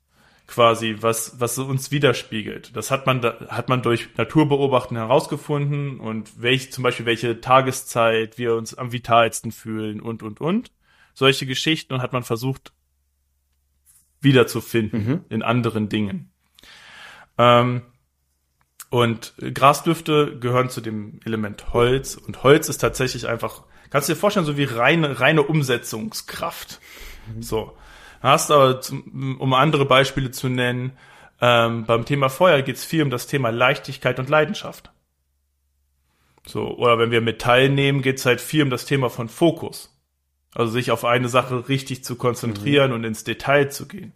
quasi, 0.52 0.96
was, 1.00 1.40
was 1.40 1.58
uns 1.58 1.90
widerspiegelt. 1.90 2.76
Das 2.76 2.90
hat 2.90 3.06
man, 3.06 3.22
da, 3.22 3.46
hat 3.48 3.68
man 3.68 3.80
durch 3.80 4.08
Naturbeobachten 4.16 4.96
herausgefunden 4.96 5.98
und 5.98 6.42
welch, 6.42 6.72
zum 6.72 6.84
Beispiel 6.84 7.06
welche 7.06 7.40
Tageszeit 7.40 8.36
wir 8.36 8.54
uns 8.54 8.74
am 8.74 8.92
vitalsten 8.92 9.50
fühlen 9.50 10.00
und, 10.00 10.22
und, 10.22 10.40
und 10.40 10.70
solche 11.14 11.46
Geschichten 11.46 11.94
und 11.94 12.02
hat 12.02 12.12
man 12.12 12.22
versucht 12.22 12.72
wiederzufinden 14.20 15.06
mhm. 15.06 15.24
in 15.28 15.42
anderen 15.42 15.88
Dingen. 15.88 16.30
Ähm, 17.38 17.82
und 18.90 19.34
Grasdüfte 19.54 20.38
gehören 20.38 20.68
zu 20.68 20.80
dem 20.80 21.20
Element 21.24 21.72
Holz 21.72 22.14
und 22.14 22.42
Holz 22.42 22.68
ist 22.68 22.78
tatsächlich 22.78 23.26
einfach, 23.26 23.62
kannst 23.90 24.08
du 24.08 24.12
dir 24.12 24.18
vorstellen, 24.18 24.46
so 24.46 24.56
wie 24.56 24.64
reine, 24.64 25.18
reine 25.18 25.42
Umsetzungskraft. 25.42 26.80
Mhm. 27.34 27.42
So. 27.42 27.76
Hast 28.20 28.50
aber, 28.50 28.80
zum, 28.80 29.40
um 29.40 29.54
andere 29.54 29.84
Beispiele 29.84 30.30
zu 30.30 30.48
nennen, 30.48 30.92
ähm, 31.40 31.86
beim 31.86 32.04
Thema 32.04 32.28
Feuer 32.28 32.62
geht 32.62 32.76
es 32.76 32.84
viel 32.84 33.02
um 33.02 33.10
das 33.10 33.26
Thema 33.26 33.50
Leichtigkeit 33.50 34.18
und 34.20 34.28
Leidenschaft. 34.28 34.92
So, 36.46 36.76
oder 36.76 36.98
wenn 36.98 37.10
wir 37.10 37.20
Metall 37.20 37.68
nehmen, 37.68 38.02
geht 38.02 38.18
es 38.18 38.26
halt 38.26 38.40
viel 38.40 38.62
um 38.62 38.70
das 38.70 38.84
Thema 38.84 39.10
von 39.10 39.28
Fokus. 39.28 39.91
Also 40.54 40.72
sich 40.72 40.90
auf 40.90 41.04
eine 41.04 41.28
Sache 41.28 41.68
richtig 41.68 42.04
zu 42.04 42.16
konzentrieren 42.16 42.90
mhm. 42.90 42.96
und 42.96 43.04
ins 43.04 43.24
Detail 43.24 43.70
zu 43.70 43.88
gehen. 43.88 44.12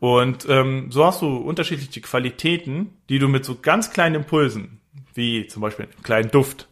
Und 0.00 0.48
ähm, 0.48 0.90
so 0.90 1.06
hast 1.06 1.22
du 1.22 1.36
unterschiedliche 1.36 2.00
Qualitäten, 2.00 2.96
die 3.08 3.20
du 3.20 3.28
mit 3.28 3.44
so 3.44 3.56
ganz 3.60 3.92
kleinen 3.92 4.16
Impulsen, 4.16 4.80
wie 5.14 5.46
zum 5.46 5.62
Beispiel 5.62 5.86
einem 5.86 6.02
kleinen 6.02 6.30
Duft, 6.30 6.66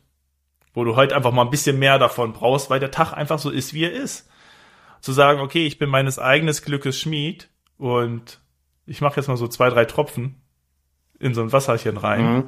wo 0.74 0.83
du 0.83 0.96
heute 0.96 1.14
einfach 1.14 1.31
mal 1.31 1.42
ein 1.42 1.50
bisschen 1.50 1.79
mehr 1.79 1.98
davon 2.00 2.33
brauchst, 2.33 2.70
weil 2.70 2.81
der 2.81 2.90
Tag 2.90 3.12
einfach 3.12 3.38
so 3.38 3.50
ist, 3.50 3.72
wie 3.72 3.85
er 3.85 3.92
ist. 3.92 4.29
Zu 5.00 5.12
sagen, 5.12 5.40
okay, 5.40 5.66
ich 5.66 5.79
bin 5.79 5.88
meines 5.88 6.18
eigenen 6.18 6.55
Glückes 6.55 6.98
Schmied 6.98 7.48
und 7.79 8.40
ich 8.87 9.00
mache 9.00 9.16
jetzt 9.16 9.29
mal 9.29 9.37
so 9.37 9.46
zwei, 9.46 9.70
drei 9.70 9.85
Tropfen 9.85 10.42
in 11.20 11.33
so 11.33 11.40
ein 11.40 11.53
Wasserchen 11.53 11.96
rein. 11.96 12.35
Mhm 12.35 12.46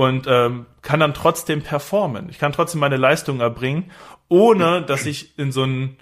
und 0.00 0.26
ähm, 0.28 0.64
kann 0.80 1.00
dann 1.00 1.12
trotzdem 1.12 1.62
performen. 1.62 2.30
Ich 2.30 2.38
kann 2.38 2.52
trotzdem 2.52 2.80
meine 2.80 2.96
Leistung 2.96 3.40
erbringen, 3.40 3.90
ohne 4.30 4.82
dass 4.82 5.04
ich 5.04 5.36
in 5.38 5.52
so 5.52 5.64
ein, 5.64 5.96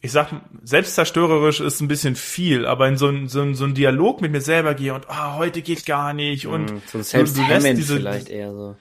ich 0.00 0.12
sag, 0.12 0.28
selbstzerstörerisch 0.62 1.60
ist 1.60 1.82
ein 1.82 1.88
bisschen 1.88 2.16
viel, 2.16 2.64
aber 2.64 2.88
in 2.88 2.96
so 2.96 3.08
ein, 3.08 3.28
so 3.28 3.42
ein, 3.42 3.54
so 3.54 3.64
ein 3.64 3.74
Dialog 3.74 4.22
mit 4.22 4.32
mir 4.32 4.40
selber 4.40 4.72
gehe 4.74 4.94
und 4.94 5.10
ah, 5.10 5.36
heute 5.36 5.60
geht 5.60 5.84
gar 5.84 6.14
nicht 6.14 6.46
und 6.46 6.72
mm, 6.72 6.82
so 6.86 6.98
du, 6.98 7.24
du 7.24 7.46
lässt 7.48 7.66
diese 7.66 7.96
vielleicht 7.96 8.30
eher 8.30 8.52
so. 8.52 8.76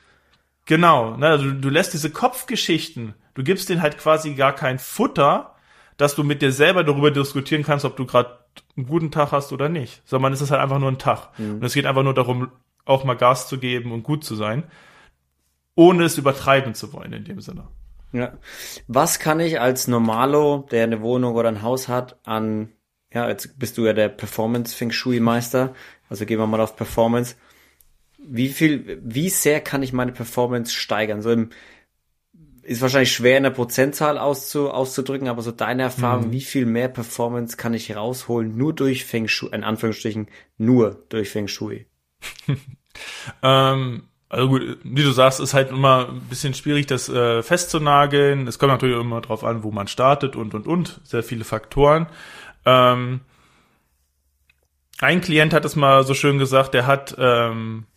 Genau, 0.65 1.17
ne, 1.17 1.38
du, 1.39 1.55
du 1.55 1.69
lässt 1.69 1.93
diese 1.93 2.12
Kopfgeschichten, 2.12 3.15
du 3.34 3.43
gibst 3.43 3.69
denen 3.69 3.82
halt 3.82 3.97
quasi 3.97 4.36
gar 4.36 4.53
kein 4.53 4.77
Futter, 4.77 5.55
dass 5.97 6.13
du 6.15 6.23
mit 6.23 6.43
dir 6.43 6.51
selber 6.51 6.84
darüber 6.84 7.10
diskutieren 7.10 7.63
kannst, 7.63 7.86
ob 7.86 7.97
du 7.97 8.05
gerade 8.05 8.38
einen 8.77 8.86
guten 8.86 9.10
Tag 9.10 9.32
hast 9.32 9.51
oder 9.51 9.67
nicht, 9.67 10.03
sondern 10.05 10.32
es 10.32 10.41
ist 10.41 10.51
halt 10.51 10.62
einfach 10.62 10.79
nur 10.79 10.91
ein 10.91 10.99
Tag. 10.99 11.38
Mhm. 11.39 11.55
Und 11.55 11.63
es 11.63 11.73
geht 11.73 11.88
einfach 11.88 12.03
nur 12.03 12.13
darum, 12.13 12.51
auch 12.86 13.03
mal 13.03 13.15
Gas 13.15 13.47
zu 13.47 13.58
geben 13.58 13.91
und 13.91 14.03
gut 14.03 14.23
zu 14.23 14.36
sein, 14.36 14.63
ohne 15.73 16.03
es 16.03 16.19
übertreiben 16.19 16.75
zu 16.75 16.93
wollen 16.93 17.13
in 17.13 17.25
dem 17.25 17.41
Sinne. 17.41 17.67
Ja. 18.11 18.37
Was 18.87 19.19
kann 19.19 19.39
ich 19.39 19.59
als 19.59 19.87
Normalo, 19.87 20.67
der 20.71 20.83
eine 20.83 21.01
Wohnung 21.01 21.35
oder 21.35 21.49
ein 21.49 21.61
Haus 21.61 21.87
hat, 21.87 22.19
an, 22.25 22.69
ja, 23.13 23.29
jetzt 23.29 23.59
bist 23.59 23.77
du 23.77 23.85
ja 23.85 23.93
der 23.93 24.09
Performance 24.09 24.75
Feng 24.75 24.91
Shui 24.91 25.19
Meister, 25.19 25.73
also 26.09 26.25
gehen 26.25 26.39
wir 26.39 26.47
mal 26.47 26.61
auf 26.61 26.75
Performance. 26.75 27.35
Wie 28.17 28.49
viel, 28.49 28.99
wie 29.03 29.29
sehr 29.29 29.61
kann 29.61 29.83
ich 29.83 29.93
meine 29.93 30.11
Performance 30.11 30.73
steigern? 30.73 31.21
So 31.21 31.31
im, 31.31 31.49
ist 32.63 32.81
wahrscheinlich 32.81 33.11
schwer 33.11 33.37
in 33.37 33.43
der 33.43 33.49
Prozentzahl 33.51 34.17
auszu, 34.17 34.69
auszudrücken, 34.69 35.27
aber 35.27 35.41
so 35.41 35.51
deine 35.51 35.83
Erfahrung, 35.83 36.27
mhm. 36.27 36.31
wie 36.31 36.41
viel 36.41 36.65
mehr 36.65 36.89
Performance 36.89 37.57
kann 37.57 37.73
ich 37.73 37.95
rausholen, 37.95 38.57
nur 38.57 38.73
durch 38.73 39.05
Feng 39.05 39.27
Shui, 39.27 39.49
in 39.51 39.63
Anführungsstrichen, 39.63 40.27
nur 40.57 41.05
durch 41.09 41.29
Feng 41.29 41.47
Shui? 41.47 41.87
ähm, 43.43 44.08
also 44.29 44.47
gut, 44.47 44.77
wie 44.83 45.03
du 45.03 45.11
sagst, 45.11 45.39
ist 45.39 45.55
halt 45.55 45.71
immer 45.71 46.09
ein 46.09 46.21
bisschen 46.21 46.53
schwierig, 46.53 46.85
das 46.85 47.09
äh, 47.09 47.41
festzunageln. 47.41 48.47
Es 48.47 48.59
kommt 48.59 48.71
natürlich 48.71 48.99
immer 48.99 49.21
drauf 49.21 49.43
an, 49.43 49.63
wo 49.63 49.71
man 49.71 49.87
startet 49.87 50.35
und 50.35 50.53
und 50.53 50.67
und. 50.67 51.01
Sehr 51.03 51.23
viele 51.23 51.43
Faktoren. 51.43 52.05
Ähm, 52.63 53.21
ein 55.01 55.21
Klient 55.21 55.53
hat 55.53 55.65
es 55.65 55.75
mal 55.75 56.03
so 56.03 56.13
schön 56.13 56.37
gesagt, 56.37 56.75
der 56.75 56.85
hat, 56.85 57.15
ähm, 57.17 57.87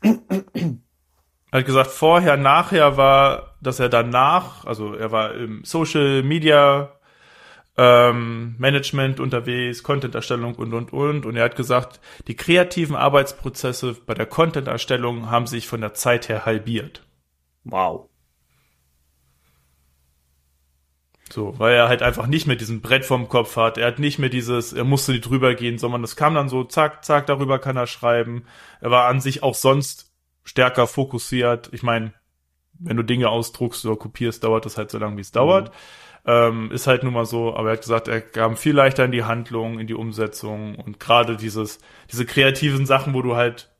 hat 1.52 1.66
gesagt, 1.66 1.90
vorher, 1.90 2.38
nachher 2.38 2.96
war, 2.96 3.56
dass 3.60 3.80
er 3.80 3.90
danach, 3.90 4.64
also 4.64 4.94
er 4.94 5.12
war 5.12 5.34
im 5.34 5.62
Social 5.64 6.22
Media 6.22 6.92
ähm, 7.76 8.56
Management 8.58 9.20
unterwegs, 9.20 9.82
Content-Erstellung 9.82 10.54
und, 10.54 10.74
und, 10.74 10.92
und. 10.92 11.26
Und 11.26 11.36
er 11.36 11.44
hat 11.44 11.56
gesagt, 11.56 12.00
die 12.26 12.36
kreativen 12.36 12.96
Arbeitsprozesse 12.96 13.96
bei 14.06 14.14
der 14.14 14.26
Content-Erstellung 14.26 15.30
haben 15.30 15.46
sich 15.46 15.66
von 15.66 15.80
der 15.80 15.94
Zeit 15.94 16.28
her 16.28 16.44
halbiert. 16.44 17.02
Wow. 17.64 18.08
So, 21.32 21.56
weil 21.58 21.74
er 21.74 21.88
halt 21.88 22.02
einfach 22.02 22.26
nicht 22.26 22.46
mehr 22.48 22.56
diesen 22.56 22.80
Brett 22.80 23.04
vom 23.04 23.28
Kopf 23.28 23.56
hat. 23.56 23.78
Er 23.78 23.86
hat 23.86 24.00
nicht 24.00 24.18
mehr 24.18 24.30
dieses, 24.30 24.72
er 24.72 24.84
musste 24.84 25.12
nicht 25.12 25.28
drüber 25.28 25.54
gehen, 25.54 25.78
sondern 25.78 26.02
es 26.02 26.16
kam 26.16 26.34
dann 26.34 26.48
so, 26.48 26.64
zack, 26.64 27.04
zack, 27.04 27.26
darüber 27.26 27.60
kann 27.60 27.76
er 27.76 27.86
schreiben. 27.86 28.44
Er 28.80 28.90
war 28.90 29.06
an 29.06 29.20
sich 29.20 29.42
auch 29.44 29.54
sonst 29.54 30.12
stärker 30.42 30.88
fokussiert. 30.88 31.70
Ich 31.72 31.84
meine, 31.84 32.14
wenn 32.80 32.96
du 32.96 33.04
Dinge 33.04 33.28
ausdruckst 33.28 33.86
oder 33.86 33.96
kopierst, 33.96 34.42
dauert 34.42 34.66
das 34.66 34.76
halt 34.76 34.90
so 34.90 34.98
lange, 34.98 35.16
wie 35.16 35.20
es 35.20 35.30
dauert. 35.30 35.68
Mhm. 35.68 35.74
Ähm, 36.26 36.70
ist 36.70 36.86
halt 36.86 37.02
nun 37.02 37.14
mal 37.14 37.24
so, 37.24 37.54
aber 37.54 37.68
er 37.68 37.72
hat 37.72 37.80
gesagt, 37.80 38.08
er 38.08 38.20
kam 38.20 38.56
viel 38.56 38.74
leichter 38.74 39.04
in 39.04 39.12
die 39.12 39.24
Handlung, 39.24 39.78
in 39.78 39.86
die 39.86 39.94
Umsetzung 39.94 40.74
und 40.74 41.00
gerade 41.00 41.36
dieses, 41.36 41.78
diese 42.12 42.26
kreativen 42.26 42.84
Sachen, 42.84 43.14
wo 43.14 43.22
du 43.22 43.36
halt 43.36 43.70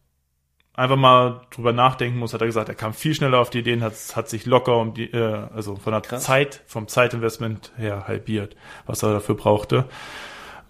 einfach 0.73 0.97
mal 0.97 1.43
drüber 1.51 1.73
nachdenken 1.75 2.19
musst, 2.19 2.33
hat 2.33 2.41
er 2.41 2.47
gesagt, 2.47 2.71
er 2.71 2.75
kam 2.75 2.95
viel 2.95 3.15
schneller 3.15 3.39
auf 3.39 3.51
die 3.51 3.59
Ideen, 3.59 3.83
hat, 3.83 3.95
hat 4.15 4.31
sich 4.31 4.47
locker 4.47 4.79
um 4.79 4.95
die, 4.95 5.13
äh, 5.13 5.47
also 5.55 5.77
von 5.77 5.93
der 5.93 6.01
Krass. 6.01 6.23
Zeit, 6.23 6.63
vom 6.67 6.89
Zeitinvestment 6.89 7.73
her 7.77 8.09
halbiert, 8.09 8.57
was 8.87 9.03
er 9.03 9.13
dafür 9.13 9.35
brauchte. 9.35 9.85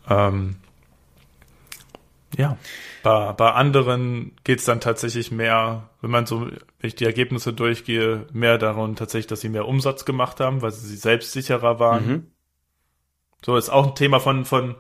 Ähm, 0.09 0.57
ja. 2.37 2.57
Bei, 3.03 3.33
bei 3.33 3.53
anderen 3.53 4.33
geht's 4.45 4.65
dann 4.65 4.81
tatsächlich 4.81 5.31
mehr, 5.31 5.89
wenn 6.01 6.11
man 6.11 6.27
so, 6.27 6.47
wenn 6.47 6.59
ich 6.83 6.95
die 6.95 7.05
Ergebnisse 7.05 7.53
durchgehe, 7.53 8.27
mehr 8.33 8.59
darum 8.59 8.97
tatsächlich, 8.97 9.29
dass 9.29 9.41
sie 9.41 9.49
mehr 9.49 9.67
Umsatz 9.67 10.05
gemacht 10.05 10.41
haben, 10.41 10.63
weil 10.63 10.71
sie 10.71 10.97
selbstsicherer 10.97 11.79
waren. 11.79 12.07
Mhm. 12.07 12.27
So 13.45 13.57
ist 13.57 13.71
auch 13.71 13.87
ein 13.87 13.95
Thema 13.95 14.21
von, 14.21 14.45
von 14.45 14.75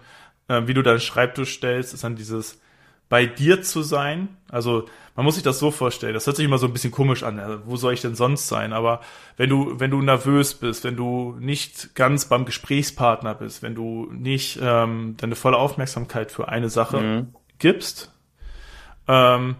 äh, 0.48 0.62
wie 0.66 0.74
du 0.74 0.83
deinen 0.83 1.00
Schreibtisch 1.00 1.54
stellst, 1.54 1.94
ist 1.94 2.04
dann 2.04 2.16
dieses 2.16 2.61
bei 3.09 3.26
dir 3.26 3.62
zu 3.62 3.83
sein. 3.83 4.37
Also 4.50 4.87
man 5.16 5.24
muss 5.24 5.35
sich 5.35 5.42
das 5.42 5.59
so 5.59 5.70
vorstellen. 5.70 6.14
Das 6.14 6.26
hört 6.26 6.37
sich 6.37 6.44
immer 6.44 6.59
so 6.59 6.66
ein 6.66 6.72
bisschen 6.72 6.92
komisch 6.92 7.22
an. 7.22 7.38
Also, 7.40 7.61
wo 7.66 7.76
soll 7.76 7.94
ich 7.94 8.00
denn 8.02 8.14
sonst 8.14 8.48
sein? 8.48 8.72
Aber 8.72 9.00
wenn 9.37 9.50
du, 9.50 9.80
wenn 9.80 9.90
du 9.90 10.00
nervös 10.00 10.54
bist, 10.54 10.85
wenn 10.85 10.96
du 10.96 11.37
nicht 11.40 11.94
ganz 11.94 12.26
beim 12.26 12.44
Gesprächspartner 12.44 13.35
bist, 13.35 13.62
wenn 13.62 13.74
du 13.74 14.09
nicht 14.12 14.59
ähm, 14.62 15.16
deine 15.16 15.35
volle 15.35 15.56
Aufmerksamkeit 15.56 16.30
für 16.30 16.48
eine 16.48 16.68
Sache 16.68 17.00
mhm 17.00 17.35
gibst, 17.60 18.12
ähm, 19.06 19.56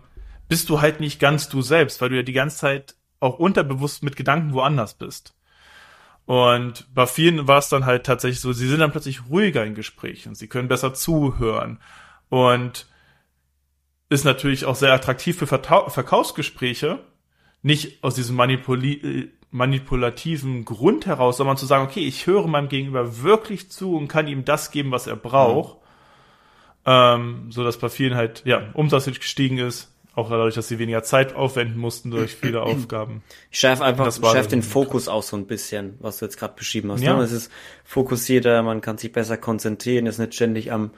bist 0.48 0.68
du 0.68 0.80
halt 0.80 1.00
nicht 1.00 1.20
ganz 1.20 1.48
du 1.48 1.62
selbst, 1.62 2.00
weil 2.00 2.08
du 2.08 2.16
ja 2.16 2.22
die 2.22 2.32
ganze 2.32 2.58
Zeit 2.58 2.96
auch 3.20 3.38
unterbewusst 3.38 4.02
mit 4.02 4.16
Gedanken 4.16 4.52
woanders 4.52 4.94
bist. 4.94 5.34
Und 6.26 6.92
bei 6.94 7.06
vielen 7.06 7.48
war 7.48 7.58
es 7.58 7.68
dann 7.68 7.86
halt 7.86 8.04
tatsächlich 8.04 8.40
so, 8.40 8.52
sie 8.52 8.68
sind 8.68 8.80
dann 8.80 8.92
plötzlich 8.92 9.28
ruhiger 9.28 9.64
in 9.64 9.74
Gesprächen, 9.74 10.34
sie 10.34 10.48
können 10.48 10.68
besser 10.68 10.94
zuhören 10.94 11.78
und 12.28 12.86
ist 14.08 14.24
natürlich 14.24 14.64
auch 14.64 14.76
sehr 14.76 14.92
attraktiv 14.92 15.38
für 15.38 15.46
Verkaufsgespräche, 15.46 17.00
nicht 17.62 18.02
aus 18.02 18.14
diesem 18.14 18.36
Manipuli 18.36 19.30
manipulativen 19.50 20.64
Grund 20.64 21.06
heraus, 21.06 21.36
sondern 21.36 21.56
zu 21.56 21.66
sagen, 21.66 21.84
okay, 21.84 22.06
ich 22.06 22.26
höre 22.26 22.46
meinem 22.46 22.68
Gegenüber 22.68 23.22
wirklich 23.22 23.70
zu 23.70 23.96
und 23.96 24.08
kann 24.08 24.28
ihm 24.28 24.44
das 24.44 24.70
geben, 24.70 24.92
was 24.92 25.08
er 25.08 25.16
braucht, 25.16 25.74
mhm. 25.74 25.86
Ähm, 26.87 27.47
so 27.51 27.64
dass 27.64 27.79
bei 27.79 27.88
vielen 27.88 28.14
halt 28.14 28.43
ja 28.45 28.71
Umsatz 28.75 29.07
gestiegen 29.07 29.59
ist, 29.59 29.93
auch 30.14 30.29
dadurch, 30.29 30.55
dass 30.55 30.69
sie 30.69 30.79
weniger 30.79 31.03
Zeit 31.03 31.35
aufwenden 31.35 31.79
mussten 31.79 32.11
durch 32.11 32.35
viele 32.35 32.62
Aufgaben. 32.62 33.23
Ich 33.51 33.59
schärfe 33.59 33.85
einfach, 33.85 34.12
schärfe 34.12 34.49
den 34.49 34.62
Fokus 34.62 35.09
auch 35.09 35.23
so 35.23 35.37
ein 35.37 35.47
bisschen, 35.47 35.97
was 36.01 36.19
du 36.19 36.25
jetzt 36.25 36.38
gerade 36.38 36.55
beschrieben 36.55 36.90
hast. 36.93 37.03
Ja. 37.03 37.16
Ne? 37.16 37.23
Es 37.23 37.33
ist 37.33 37.51
fokussierter, 37.85 38.62
man 38.62 38.81
kann 38.81 38.99
sich 38.99 39.12
besser 39.12 39.37
konzentrieren, 39.37 40.07
ist 40.07 40.19
nicht 40.19 40.35
ständig 40.35 40.73
am 40.73 40.90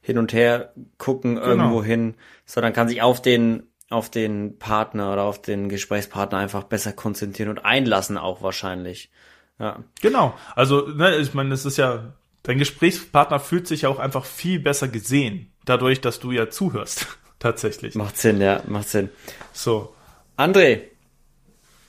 hin 0.00 0.18
und 0.18 0.32
her 0.32 0.72
gucken 0.96 1.34
genau. 1.34 1.46
irgendwo 1.46 1.82
hin, 1.82 2.14
sondern 2.46 2.72
kann 2.72 2.88
sich 2.88 3.02
auf 3.02 3.20
den 3.20 3.64
auf 3.90 4.10
den 4.10 4.58
Partner 4.58 5.12
oder 5.12 5.22
auf 5.22 5.40
den 5.40 5.68
Gesprächspartner 5.68 6.38
einfach 6.38 6.64
besser 6.64 6.92
konzentrieren 6.92 7.48
und 7.48 7.64
einlassen 7.64 8.18
auch 8.18 8.42
wahrscheinlich. 8.42 9.10
Ja. 9.58 9.82
Genau. 10.02 10.34
Also, 10.54 10.88
ne, 10.88 11.16
ich 11.16 11.32
meine, 11.34 11.54
es 11.54 11.64
ist 11.64 11.78
ja, 11.78 12.12
dein 12.48 12.58
Gesprächspartner 12.58 13.40
fühlt 13.40 13.68
sich 13.68 13.82
ja 13.82 13.90
auch 13.90 13.98
einfach 13.98 14.24
viel 14.24 14.58
besser 14.58 14.88
gesehen, 14.88 15.52
dadurch, 15.66 16.00
dass 16.00 16.18
du 16.18 16.32
ja 16.32 16.48
zuhörst 16.48 17.06
tatsächlich. 17.38 17.94
Macht 17.94 18.16
Sinn, 18.16 18.40
ja, 18.40 18.62
macht 18.66 18.88
Sinn. 18.88 19.10
So. 19.52 19.94
André, 20.38 20.80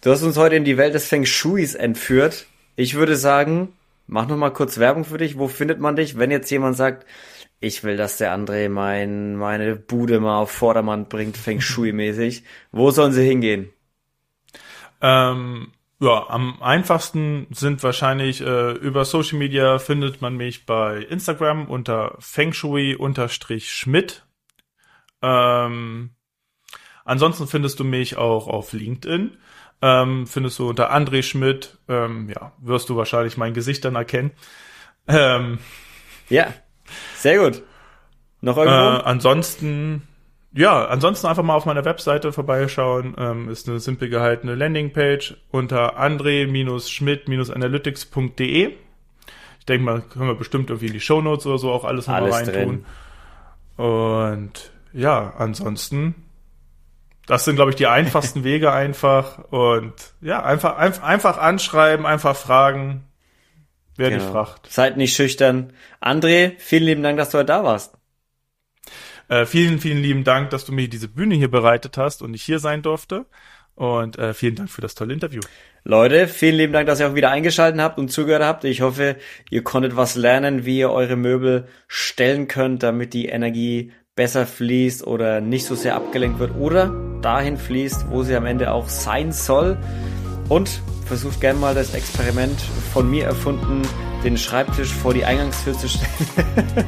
du 0.01 0.11
hast 0.11 0.21
uns 0.21 0.35
heute 0.35 0.57
in 0.57 0.65
die 0.65 0.75
Welt 0.75 0.93
des 0.93 1.07
Feng 1.07 1.25
Shuis 1.25 1.75
entführt. 1.75 2.45
Ich 2.75 2.95
würde 2.95 3.15
sagen, 3.15 3.71
mach 4.05 4.27
noch 4.27 4.35
mal 4.35 4.49
kurz 4.51 4.79
Werbung 4.79 5.05
für 5.05 5.17
dich. 5.17 5.37
Wo 5.37 5.47
findet 5.47 5.79
man 5.79 5.95
dich, 5.95 6.17
wenn 6.17 6.29
jetzt 6.29 6.51
jemand 6.51 6.75
sagt, 6.75 7.05
ich 7.61 7.85
will, 7.85 7.95
dass 7.95 8.17
der 8.17 8.35
André 8.35 8.67
mein, 8.67 9.37
meine 9.37 9.77
Bude 9.77 10.19
mal 10.19 10.39
auf 10.39 10.51
Vordermann 10.51 11.07
bringt, 11.07 11.37
Feng 11.37 11.61
Shui-mäßig. 11.61 12.43
Wo 12.73 12.91
sollen 12.91 13.13
sie 13.13 13.23
hingehen? 13.23 13.69
Ähm, 15.01 15.71
ja, 15.99 16.29
am 16.29 16.61
einfachsten 16.61 17.47
sind 17.51 17.83
wahrscheinlich 17.83 18.41
äh, 18.41 18.71
über 18.71 19.05
Social 19.05 19.37
Media 19.37 19.79
findet 19.79 20.21
man 20.21 20.35
mich 20.35 20.65
bei 20.65 20.97
Instagram 20.97 21.67
unter 21.67 22.15
Feng 22.19 22.53
Shui-Schmidt 22.53 24.23
ähm, 25.21 26.11
ansonsten 27.05 27.47
findest 27.47 27.79
du 27.79 27.83
mich 27.83 28.17
auch 28.17 28.47
auf 28.47 28.73
LinkedIn. 28.73 29.37
Ähm, 29.81 30.27
findest 30.27 30.59
du 30.59 30.69
unter 30.69 30.93
André 30.93 31.23
Schmidt. 31.23 31.77
Ähm, 31.87 32.29
ja, 32.29 32.53
wirst 32.59 32.89
du 32.89 32.97
wahrscheinlich 32.97 33.37
mein 33.37 33.53
Gesicht 33.53 33.85
dann 33.85 33.95
erkennen. 33.95 34.31
Ähm, 35.07 35.59
ja, 36.29 36.53
sehr 37.15 37.39
gut. 37.39 37.63
Noch 38.41 38.57
irgendwo? 38.57 38.99
Äh, 38.99 39.03
ansonsten, 39.03 40.07
ja, 40.51 40.85
ansonsten 40.85 41.27
einfach 41.27 41.43
mal 41.43 41.53
auf 41.53 41.65
meiner 41.65 41.85
Webseite 41.85 42.33
vorbeischauen. 42.33 43.13
Ähm, 43.17 43.49
ist 43.49 43.69
eine 43.69 43.79
simpel 43.79 44.09
gehaltene 44.09 44.55
Landingpage 44.55 45.37
unter 45.51 45.97
andre-schmidt-analytics.de. 45.97 48.73
Ich 49.59 49.65
denke 49.65 49.85
mal, 49.85 50.01
können 50.01 50.27
wir 50.27 50.35
bestimmt 50.35 50.71
irgendwie 50.71 50.87
in 50.87 50.93
die 50.93 50.99
Show 50.99 51.21
Notes 51.21 51.45
oder 51.45 51.59
so 51.59 51.71
auch 51.71 51.85
alles 51.85 52.07
nochmal 52.07 52.31
reintun. 52.31 52.53
Drin. 52.53 52.83
Und 53.85 54.71
ja, 54.91 55.35
ansonsten, 55.37 56.15
das 57.27 57.45
sind, 57.45 57.55
glaube 57.55 57.69
ich, 57.69 57.77
die 57.77 57.85
einfachsten 57.85 58.43
Wege 58.47 58.71
einfach. 58.71 59.37
Und 59.51 59.93
ja, 60.19 60.43
einfach, 60.43 60.77
einfach, 60.77 61.03
einfach 61.03 61.37
anschreiben, 61.37 62.07
einfach 62.07 62.35
fragen, 62.35 63.03
wer 63.97 64.09
genau. 64.09 64.25
die 64.25 64.31
fragt. 64.31 64.65
Seid 64.71 64.97
nicht 64.97 65.15
schüchtern. 65.15 65.73
André, 66.01 66.53
vielen 66.57 66.85
lieben 66.85 67.03
Dank, 67.03 67.19
dass 67.19 67.29
du 67.29 67.37
heute 67.37 67.45
da 67.45 67.63
warst. 67.63 67.98
Äh, 69.29 69.45
vielen, 69.45 69.79
vielen 69.79 69.99
lieben 69.99 70.23
Dank, 70.23 70.49
dass 70.49 70.65
du 70.65 70.73
mir 70.73 70.89
diese 70.89 71.07
Bühne 71.07 71.35
hier 71.35 71.51
bereitet 71.51 71.97
hast 71.97 72.21
und 72.21 72.33
ich 72.33 72.43
hier 72.43 72.59
sein 72.59 72.81
durfte. 72.81 73.25
Und 73.75 74.17
äh, 74.17 74.33
vielen 74.33 74.55
Dank 74.55 74.69
für 74.69 74.81
das 74.81 74.95
tolle 74.95 75.13
Interview. 75.13 75.39
Leute, 75.85 76.27
vielen 76.27 76.57
lieben 76.57 76.73
Dank, 76.73 76.87
dass 76.87 76.99
ihr 76.99 77.09
auch 77.09 77.15
wieder 77.15 77.31
eingeschaltet 77.31 77.79
habt 77.79 77.97
und 77.97 78.11
zugehört 78.11 78.43
habt. 78.43 78.65
Ich 78.65 78.81
hoffe, 78.81 79.15
ihr 79.49 79.63
konntet 79.63 79.95
was 79.95 80.15
lernen, 80.15 80.65
wie 80.65 80.79
ihr 80.79 80.91
eure 80.91 81.15
Möbel 81.15 81.67
stellen 81.87 82.49
könnt, 82.49 82.83
damit 82.83 83.13
die 83.13 83.27
Energie 83.27 83.93
besser 84.15 84.45
fließt 84.45 85.07
oder 85.07 85.39
nicht 85.39 85.65
so 85.65 85.75
sehr 85.75 85.95
abgelenkt 85.95 86.39
wird 86.39 86.55
oder 86.57 86.93
dahin 87.21 87.55
fließt, 87.55 88.09
wo 88.09 88.23
sie 88.23 88.35
am 88.35 88.45
Ende 88.45 88.73
auch 88.73 88.89
sein 88.89 89.31
soll. 89.31 89.77
Und 90.49 90.81
versucht 91.05 91.39
gerne 91.39 91.59
mal 91.59 91.73
das 91.73 91.93
Experiment 91.93 92.59
von 92.91 93.09
mir 93.09 93.25
erfunden, 93.25 93.83
den 94.23 94.37
Schreibtisch 94.37 94.93
vor 94.93 95.13
die 95.13 95.25
Eingangstür 95.25 95.77
zu 95.77 95.87
stellen 95.89 96.87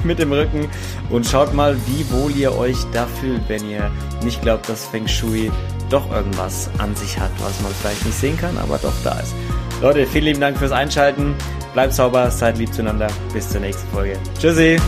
mit 0.04 0.18
dem 0.18 0.32
Rücken 0.32 0.68
und 1.10 1.26
schaut 1.26 1.54
mal, 1.54 1.76
wie 1.86 2.10
wohl 2.10 2.34
ihr 2.36 2.56
euch 2.56 2.76
da 2.92 3.06
fühlt, 3.20 3.42
wenn 3.48 3.68
ihr 3.68 3.90
nicht 4.22 4.42
glaubt, 4.42 4.68
dass 4.68 4.86
Feng 4.86 5.08
Shui 5.08 5.50
doch 5.90 6.10
irgendwas 6.10 6.70
an 6.78 6.94
sich 6.96 7.18
hat, 7.18 7.30
was 7.40 7.60
man 7.60 7.72
vielleicht 7.72 8.04
nicht 8.04 8.18
sehen 8.18 8.36
kann, 8.36 8.56
aber 8.58 8.78
doch 8.78 8.94
da 9.02 9.18
ist. 9.20 9.34
Leute, 9.80 10.06
vielen 10.06 10.24
lieben 10.24 10.40
Dank 10.40 10.58
fürs 10.58 10.72
Einschalten. 10.72 11.34
Bleibt 11.72 11.92
sauber, 11.92 12.30
seid 12.30 12.58
lieb 12.58 12.72
zueinander. 12.72 13.08
Bis 13.32 13.50
zur 13.50 13.60
nächsten 13.60 13.88
Folge. 13.90 14.16
Tschüssi! 14.38 14.78